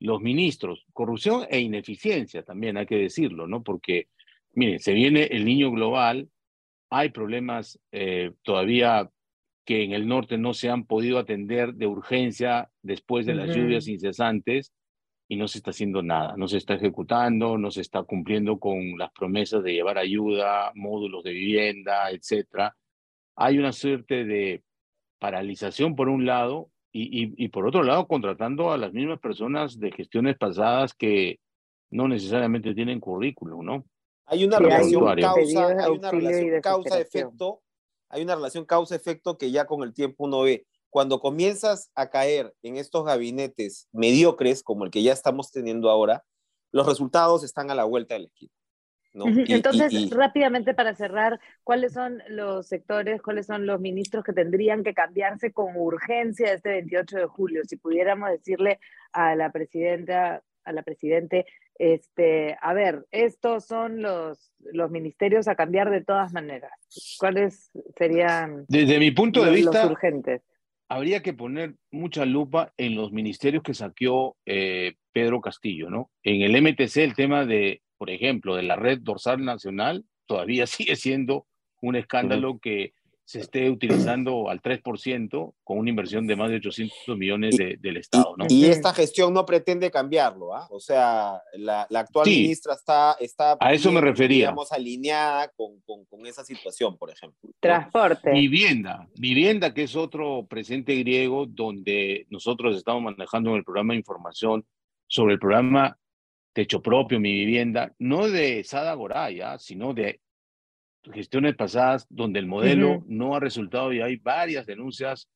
los 0.00 0.20
ministros. 0.20 0.84
Corrupción 0.92 1.46
e 1.48 1.60
ineficiencia 1.60 2.42
también, 2.42 2.76
hay 2.76 2.86
que 2.86 2.96
decirlo, 2.96 3.46
¿no? 3.46 3.62
Porque 3.62 4.08
Mire, 4.58 4.80
se 4.80 4.92
viene 4.92 5.22
el 5.30 5.44
niño 5.44 5.70
global, 5.70 6.28
hay 6.90 7.10
problemas 7.10 7.78
eh, 7.92 8.32
todavía 8.42 9.08
que 9.64 9.84
en 9.84 9.92
el 9.92 10.08
norte 10.08 10.36
no 10.36 10.52
se 10.52 10.68
han 10.68 10.84
podido 10.84 11.20
atender 11.20 11.74
de 11.74 11.86
urgencia 11.86 12.68
después 12.82 13.24
de 13.24 13.36
las 13.36 13.54
lluvias 13.54 13.86
incesantes 13.86 14.72
y 15.28 15.36
no 15.36 15.46
se 15.46 15.58
está 15.58 15.70
haciendo 15.70 16.02
nada, 16.02 16.34
no 16.36 16.48
se 16.48 16.56
está 16.56 16.74
ejecutando, 16.74 17.56
no 17.56 17.70
se 17.70 17.82
está 17.82 18.02
cumpliendo 18.02 18.58
con 18.58 18.98
las 18.98 19.12
promesas 19.12 19.62
de 19.62 19.74
llevar 19.74 19.96
ayuda, 19.96 20.72
módulos 20.74 21.22
de 21.22 21.34
vivienda, 21.34 22.10
etc. 22.10 22.72
Hay 23.36 23.60
una 23.60 23.70
suerte 23.70 24.24
de 24.24 24.64
paralización 25.20 25.94
por 25.94 26.08
un 26.08 26.26
lado 26.26 26.68
y, 26.90 27.32
y 27.44 27.46
por 27.50 27.64
otro 27.64 27.84
lado 27.84 28.08
contratando 28.08 28.72
a 28.72 28.76
las 28.76 28.92
mismas 28.92 29.20
personas 29.20 29.78
de 29.78 29.92
gestiones 29.92 30.36
pasadas 30.36 30.94
que 30.94 31.38
no 31.90 32.08
necesariamente 32.08 32.74
tienen 32.74 32.98
currículum, 32.98 33.64
¿no? 33.64 33.84
Hay 34.28 34.44
una 34.44 34.58
relación 34.58 35.04
causa, 35.16 35.66
hay 35.66 35.90
una 35.90 36.10
relación 36.10 36.60
causa-efecto, 36.60 37.62
hay 38.10 38.22
una 38.22 38.34
relación 38.34 38.64
causa-efecto 38.64 39.38
que 39.38 39.50
ya 39.50 39.66
con 39.66 39.82
el 39.82 39.94
tiempo 39.94 40.24
uno 40.24 40.42
ve. 40.42 40.66
Cuando 40.90 41.20
comienzas 41.20 41.90
a 41.94 42.10
caer 42.10 42.54
en 42.62 42.76
estos 42.76 43.04
gabinetes 43.04 43.88
mediocres, 43.92 44.62
como 44.62 44.84
el 44.84 44.90
que 44.90 45.02
ya 45.02 45.12
estamos 45.12 45.50
teniendo 45.50 45.90
ahora, 45.90 46.24
los 46.72 46.86
resultados 46.86 47.44
están 47.44 47.70
a 47.70 47.74
la 47.74 47.84
vuelta 47.84 48.14
de 48.14 48.20
la 48.20 48.26
esquina. 48.26 48.52
Entonces, 49.14 50.10
rápidamente 50.10 50.74
para 50.74 50.94
cerrar, 50.94 51.40
¿cuáles 51.64 51.92
son 51.92 52.22
los 52.28 52.68
sectores, 52.68 53.22
cuáles 53.22 53.46
son 53.46 53.66
los 53.66 53.80
ministros 53.80 54.22
que 54.24 54.32
tendrían 54.32 54.84
que 54.84 54.94
cambiarse 54.94 55.52
con 55.52 55.76
urgencia 55.76 56.52
este 56.52 56.70
28 56.70 57.16
de 57.16 57.26
julio? 57.26 57.62
Si 57.64 57.76
pudiéramos 57.76 58.30
decirle 58.30 58.78
a 59.12 59.34
la 59.34 59.50
presidenta, 59.50 60.42
a 60.64 60.72
la 60.72 60.82
presidente, 60.82 61.46
este, 61.78 62.56
a 62.60 62.74
ver, 62.74 63.06
estos 63.12 63.66
son 63.66 64.02
los, 64.02 64.52
los 64.72 64.90
ministerios 64.90 65.46
a 65.48 65.54
cambiar 65.54 65.90
de 65.90 66.04
todas 66.04 66.32
maneras. 66.32 66.72
¿Cuáles 67.18 67.70
serían 67.96 68.64
Desde 68.68 68.98
mi 68.98 69.12
punto 69.12 69.44
de 69.44 69.52
vista, 69.52 69.86
urgentes? 69.86 70.42
Habría 70.88 71.22
que 71.22 71.34
poner 71.34 71.74
mucha 71.90 72.24
lupa 72.24 72.72
en 72.76 72.96
los 72.96 73.12
ministerios 73.12 73.62
que 73.62 73.74
saqueó 73.74 74.36
eh, 74.46 74.94
Pedro 75.12 75.40
Castillo, 75.40 75.90
¿no? 75.90 76.10
En 76.22 76.42
el 76.42 76.60
MTC 76.60 76.96
el 76.98 77.14
tema 77.14 77.44
de, 77.44 77.82
por 77.96 78.10
ejemplo, 78.10 78.56
de 78.56 78.62
la 78.62 78.76
red 78.76 78.98
dorsal 79.00 79.44
nacional 79.44 80.04
todavía 80.26 80.66
sigue 80.66 80.96
siendo 80.96 81.46
un 81.80 81.94
escándalo 81.94 82.58
que 82.58 82.92
se 83.28 83.40
esté 83.40 83.68
utilizando 83.68 84.48
al 84.50 84.62
3% 84.62 85.54
con 85.62 85.78
una 85.78 85.90
inversión 85.90 86.26
de 86.26 86.34
más 86.34 86.48
de 86.48 86.56
800 86.56 87.14
millones 87.18 87.56
del 87.58 87.96
Estado. 87.98 88.34
¿no? 88.38 88.46
Y, 88.48 88.64
esta 88.64 88.94
gestión 88.94 89.34
no 89.34 89.44
pretende 89.44 89.90
cambiarlo, 89.90 90.54
¿ah? 90.54 90.66
O 90.70 90.80
sea, 90.80 91.42
la, 91.52 91.86
actual 91.94 92.26
ministra 92.26 92.72
está, 92.72 93.16
está... 93.20 93.58
A 93.60 93.74
eso 93.74 93.92
me 93.92 94.00
refería. 94.00 94.46
Digamos, 94.46 94.72
alineada 94.72 95.48
con, 95.48 95.78
con, 95.84 96.26
esa 96.26 96.42
situación, 96.42 96.96
por 96.96 97.10
ejemplo. 97.10 97.50
Transporte. 97.60 98.30
Vivienda. 98.30 99.06
Vivienda, 99.18 99.74
que 99.74 99.82
es 99.82 99.94
otro 99.94 100.46
presente 100.48 100.94
griego 100.96 101.44
donde 101.44 102.26
nosotros 102.30 102.76
estamos 102.78 103.02
manejando 103.02 103.50
en 103.50 103.56
el 103.56 103.64
programa 103.64 103.92
de 103.92 103.98
información 103.98 104.64
sobre 105.06 105.34
el 105.34 105.38
programa 105.38 105.98
Techo 106.54 106.80
Propio, 106.80 107.20
Mi 107.20 107.32
Vivienda, 107.34 107.92
no 107.98 108.26
de 108.26 108.64
Sada 108.64 108.94
Goraya, 108.94 109.58
sino 109.58 109.92
de 109.92 110.20
gestiones 111.12 111.56
pasadas 111.56 112.06
donde 112.08 112.38
el 112.38 112.46
modelo 112.46 113.02
no 113.06 113.34
ha 113.34 113.40
resultado 113.40 113.92
y 113.92 114.00
hay 114.00 114.16
varias 114.16 114.66
denuncias 114.66 115.28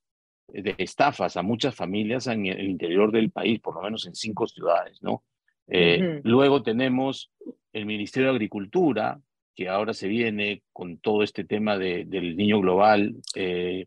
de 0.49 0.75
estafas 0.79 1.37
a 1.37 1.43
muchas 1.43 1.75
familias 1.75 2.27
en 2.27 2.47
el 2.47 2.69
interior 2.69 3.11
del 3.11 3.31
país, 3.31 3.61
por 3.61 3.77
lo 3.77 3.83
menos 3.83 4.07
en 4.07 4.15
cinco 4.15 4.47
ciudades, 4.47 5.03
¿no? 5.03 5.25
Eh, 5.69 6.21
luego 6.25 6.63
tenemos 6.63 7.31
el 7.73 7.87
Ministerio 7.87 8.29
de 8.29 8.35
Agricultura, 8.35 9.19
que 9.55 9.69
ahora 9.69 9.95
se 9.95 10.09
viene 10.09 10.63
con 10.73 10.99
todo 10.99 11.23
este 11.23 11.45
tema 11.45 11.79
de, 11.79 12.05
del 12.05 12.37
niño 12.37 12.61
global. 12.61 13.17
Eh, 13.35 13.87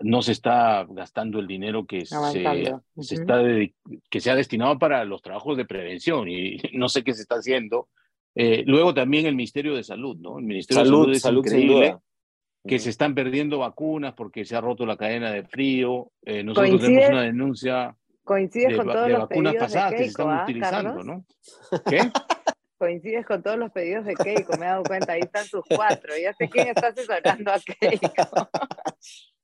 no 0.00 0.22
se 0.22 0.32
está 0.32 0.84
gastando 0.88 1.38
el 1.38 1.46
dinero 1.46 1.86
que, 1.86 2.04
se, 2.04 2.16
se, 3.00 3.14
está 3.14 3.42
que 4.10 4.20
se 4.20 4.30
ha 4.30 4.36
destinado 4.36 4.78
para 4.78 5.04
los 5.04 5.22
trabajos 5.22 5.56
de 5.56 5.64
prevención 5.64 6.28
y 6.28 6.56
no 6.74 6.88
sé 6.88 7.04
qué 7.04 7.14
se 7.14 7.22
está 7.22 7.36
haciendo 7.36 7.88
eh, 8.34 8.64
luego 8.66 8.94
también 8.94 9.26
el 9.26 9.34
Ministerio 9.34 9.74
de 9.74 9.84
Salud, 9.84 10.16
¿no? 10.16 10.38
El 10.38 10.44
Ministerio 10.44 10.82
de 10.82 10.88
Salud 10.88 11.10
es 11.12 11.22
salud 11.22 11.46
increíble, 11.46 11.96
que 12.66 12.78
se 12.78 12.90
están 12.90 13.14
perdiendo 13.14 13.58
vacunas 13.58 14.14
porque 14.14 14.44
se 14.44 14.56
ha 14.56 14.60
roto 14.60 14.86
la 14.86 14.96
cadena 14.96 15.30
de 15.30 15.44
frío. 15.44 16.10
Eh, 16.22 16.42
nosotros 16.42 16.80
tenemos 16.80 17.10
una 17.10 17.22
denuncia 17.22 17.96
coincides 18.24 18.76
con 18.76 18.86
todos 18.86 19.10
los 19.10 19.20
vacunas 19.20 19.54
pasadas 19.54 19.90
de 19.90 19.96
que 19.96 20.02
se 20.04 20.08
están 20.08 20.30
¿ah, 20.30 20.42
utilizando, 20.42 21.04
¿no? 21.04 21.24
¿Qué? 21.86 22.00
Coincides 22.78 23.24
con 23.26 23.42
todos 23.42 23.56
los 23.56 23.70
pedidos 23.70 24.04
de 24.04 24.14
Keiko, 24.14 24.56
me 24.56 24.66
he 24.66 24.68
dado 24.68 24.82
cuenta, 24.82 25.12
ahí 25.12 25.20
están 25.20 25.44
sus 25.44 25.62
cuatro, 25.68 26.12
ya 26.20 26.32
sé 26.34 26.48
quién 26.48 26.68
está 26.68 26.88
asesorando 26.88 27.52
a 27.52 27.60
Keiko. 27.60 28.08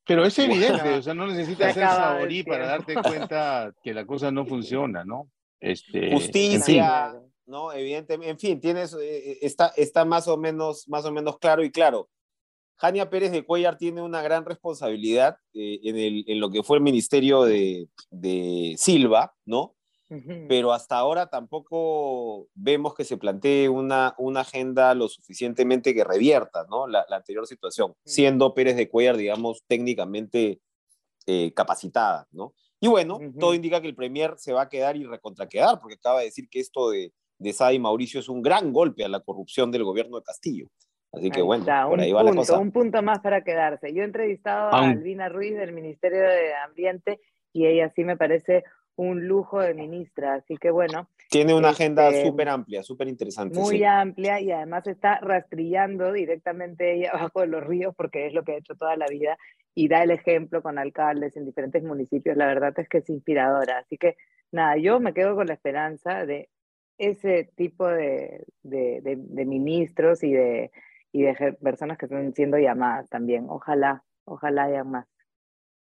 Pero 0.07 0.24
es 0.24 0.37
evidente, 0.40 0.94
o 0.94 1.03
sea, 1.03 1.14
no 1.14 1.29
necesitas 1.29 1.72
ser 1.72 1.85
saborí 1.85 2.42
para 2.42 2.66
darte 2.66 2.94
cuenta 2.94 3.72
que 3.81 3.94
la 3.94 4.05
cosa 4.05 4.33
no 4.33 4.44
funciona, 4.44 5.05
¿no? 5.05 5.29
Este, 5.61 6.11
Justicia, 6.11 7.14
¿no? 7.51 7.73
Evidentemente, 7.73 8.31
en 8.31 8.39
fin, 8.39 8.61
tienes, 8.61 8.95
eh, 8.95 9.33
eh, 9.33 9.39
está, 9.43 9.73
está 9.77 10.05
más, 10.05 10.29
o 10.29 10.39
menos, 10.39 10.89
más 10.89 11.05
o 11.05 11.13
menos 11.13 11.39
claro 11.39 11.63
y 11.63 11.71
claro. 11.71 12.09
Jania 12.77 13.11
Pérez 13.11 13.33
de 13.33 13.45
Cuellar 13.45 13.77
tiene 13.77 14.01
una 14.01 14.23
gran 14.23 14.47
responsabilidad 14.47 15.37
eh, 15.53 15.81
en, 15.83 15.97
el, 15.97 16.25
en, 16.27 16.41
lo 16.41 16.51
que 16.51 16.63
fue 16.63 16.79
el 16.79 16.83
ministerio 16.83 17.43
de, 17.43 17.89
de 18.11 18.75
Silva, 18.79 19.35
¿no? 19.45 19.75
Pero 20.49 20.73
hasta 20.73 20.97
ahora 20.99 21.31
tampoco 21.31 22.49
vemos 22.55 22.97
que 22.97 23.05
se 23.05 23.17
plantee 23.17 23.69
una, 23.69 24.13
una 24.19 24.41
agenda 24.41 24.93
lo 24.97 25.07
suficientemente 25.07 25.95
que 25.95 26.03
revierta, 26.03 26.67
¿no? 26.69 26.89
La, 26.89 27.07
la 27.09 27.19
anterior 27.19 27.47
situación, 27.47 27.95
siendo 28.05 28.53
Pérez 28.53 28.75
de 28.75 28.89
Cuellar, 28.89 29.17
digamos, 29.17 29.63
técnicamente 29.69 30.61
capacitada, 31.55 32.27
¿no? 32.33 32.55
Y 32.81 32.89
bueno, 32.89 33.21
todo 33.39 33.55
indica 33.55 33.81
que 33.81 33.87
el 33.87 33.95
Premier 33.95 34.35
se 34.37 34.53
va 34.53 34.63
a 34.63 34.69
quedar 34.69 34.97
y 34.97 35.05
recontraquedar, 35.05 35.79
porque 35.81 35.95
acaba 35.95 36.19
de 36.19 36.25
decir 36.25 36.49
que 36.49 36.59
esto 36.59 36.91
de, 36.91 37.13
de 37.40 37.53
Sá 37.53 37.72
y 37.72 37.79
Mauricio 37.79 38.20
es 38.20 38.29
un 38.29 38.42
gran 38.42 38.72
golpe 38.72 39.05
a 39.05 39.09
la 39.09 39.20
corrupción 39.20 39.72
del 39.72 39.83
gobierno 39.83 40.18
de 40.18 40.22
Castillo. 40.22 40.68
Así 41.12 41.31
que 41.31 41.42
bueno, 41.42 41.64
por 41.88 41.98
ahí 41.98 42.12
va 42.12 42.22
la 42.22 42.33
cosa. 42.33 42.59
Un 42.59 42.70
punto 42.70 43.03
más 43.03 43.18
para 43.18 43.42
quedarse. 43.42 43.92
Yo 43.92 44.03
he 44.03 44.05
entrevistado 44.05 44.72
a 44.72 44.90
Albina 44.90 45.29
Ruiz 45.29 45.57
del 45.57 45.72
Ministerio 45.72 46.20
de 46.20 46.55
Ambiente 46.55 47.20
y 47.53 47.66
ella 47.66 47.90
sí 47.96 48.05
me 48.05 48.16
parece 48.16 48.62
un 48.94 49.26
lujo 49.26 49.61
de 49.61 49.74
ministra, 49.74 50.35
así 50.35 50.57
que 50.57 50.70
bueno. 50.70 51.09
Tiene 51.31 51.55
una 51.55 51.70
agenda 51.70 52.09
este, 52.11 52.26
súper 52.26 52.48
amplia, 52.48 52.83
súper 52.83 53.09
interesante. 53.09 53.59
Muy 53.59 53.83
amplia 53.83 54.40
y 54.40 54.53
además 54.53 54.87
está 54.87 55.18
rastrillando 55.20 56.12
directamente 56.12 56.94
ella 56.94 57.11
abajo 57.14 57.40
de 57.40 57.46
los 57.46 57.64
ríos 57.64 57.94
porque 57.96 58.26
es 58.26 58.35
lo 58.35 58.44
que 58.44 58.53
ha 58.53 58.59
hecho 58.59 58.74
toda 58.76 58.96
la 58.96 59.07
vida 59.07 59.38
y 59.74 59.88
da 59.88 60.03
el 60.03 60.11
ejemplo 60.11 60.62
con 60.62 60.79
alcaldes 60.79 61.37
en 61.37 61.46
diferentes 61.46 61.83
municipios. 61.83 62.37
La 62.37 62.46
verdad 62.46 62.74
es 62.76 62.88
que 62.88 62.98
es 62.98 63.09
inspiradora. 63.09 63.79
Así 63.79 63.96
que 63.96 64.16
nada, 64.53 64.76
yo 64.76 65.00
me 65.00 65.14
quedo 65.14 65.35
con 65.35 65.46
la 65.46 65.55
esperanza 65.55 66.26
de 66.26 66.50
ese 67.01 67.51
tipo 67.57 67.89
de, 67.89 68.45
de, 68.63 69.45
ministros 69.47 70.23
y 70.23 70.33
de, 70.33 70.71
y 71.13 71.23
de 71.23 71.57
personas 71.63 71.97
que 71.97 72.07
están 72.07 72.35
siendo 72.35 72.59
llamadas 72.59 73.09
también. 73.09 73.47
Ojalá, 73.49 74.05
ojalá 74.25 74.65
haya 74.65 74.85
más. 74.85 75.07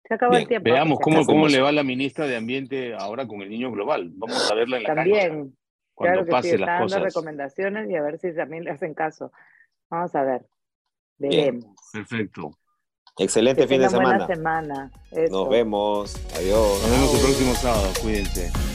Se 0.05 0.14
acabó 0.14 0.37
el 0.37 0.49
tiempo. 0.49 0.71
Veamos 0.71 0.99
cómo, 1.01 1.25
cómo 1.25 1.47
le 1.47 1.61
va 1.61 1.71
la 1.71 1.85
ministra 1.85 2.27
de 2.27 2.37
Ambiente 2.37 2.95
ahora 2.95 3.27
con 3.27 3.40
el 3.40 3.49
niño 3.49 3.71
global. 3.71 4.11
Vamos 4.14 4.51
a 4.51 4.55
verla 4.55 4.79
en 4.79 4.83
la 4.83 4.95
También, 4.95 5.57
cuando 5.95 6.25
claro 6.25 6.42
que 6.42 6.49
sí, 6.49 6.55
está 6.57 6.79
dando 6.81 6.99
recomendaciones 6.99 7.90
y 7.90 7.95
a 7.95 8.03
ver 8.03 8.19
si 8.19 8.35
también 8.35 8.64
le 8.64 8.73
hacen 8.73 8.92
caso. 8.92 9.33
Vamos 9.88 10.14
a 10.16 10.23
ver. 10.23 10.47
Veremos. 11.19 11.75
perfecto. 11.92 12.51
Excelente 13.19 13.62
Que 13.62 13.69
fin 13.69 13.81
de 13.81 13.87
tengan 13.87 14.03
buena 14.03 14.27
semana. 14.27 14.90
semana. 14.90 14.90
Eso. 15.12 15.33
Nos 15.33 15.49
vemos. 15.49 16.14
Adiós. 16.37 16.83
Nos 16.83 16.90
vemos 16.90 17.14
el 17.14 17.21
próximo 17.21 17.55
sábado. 17.55 17.88
Cuídense. 18.03 18.65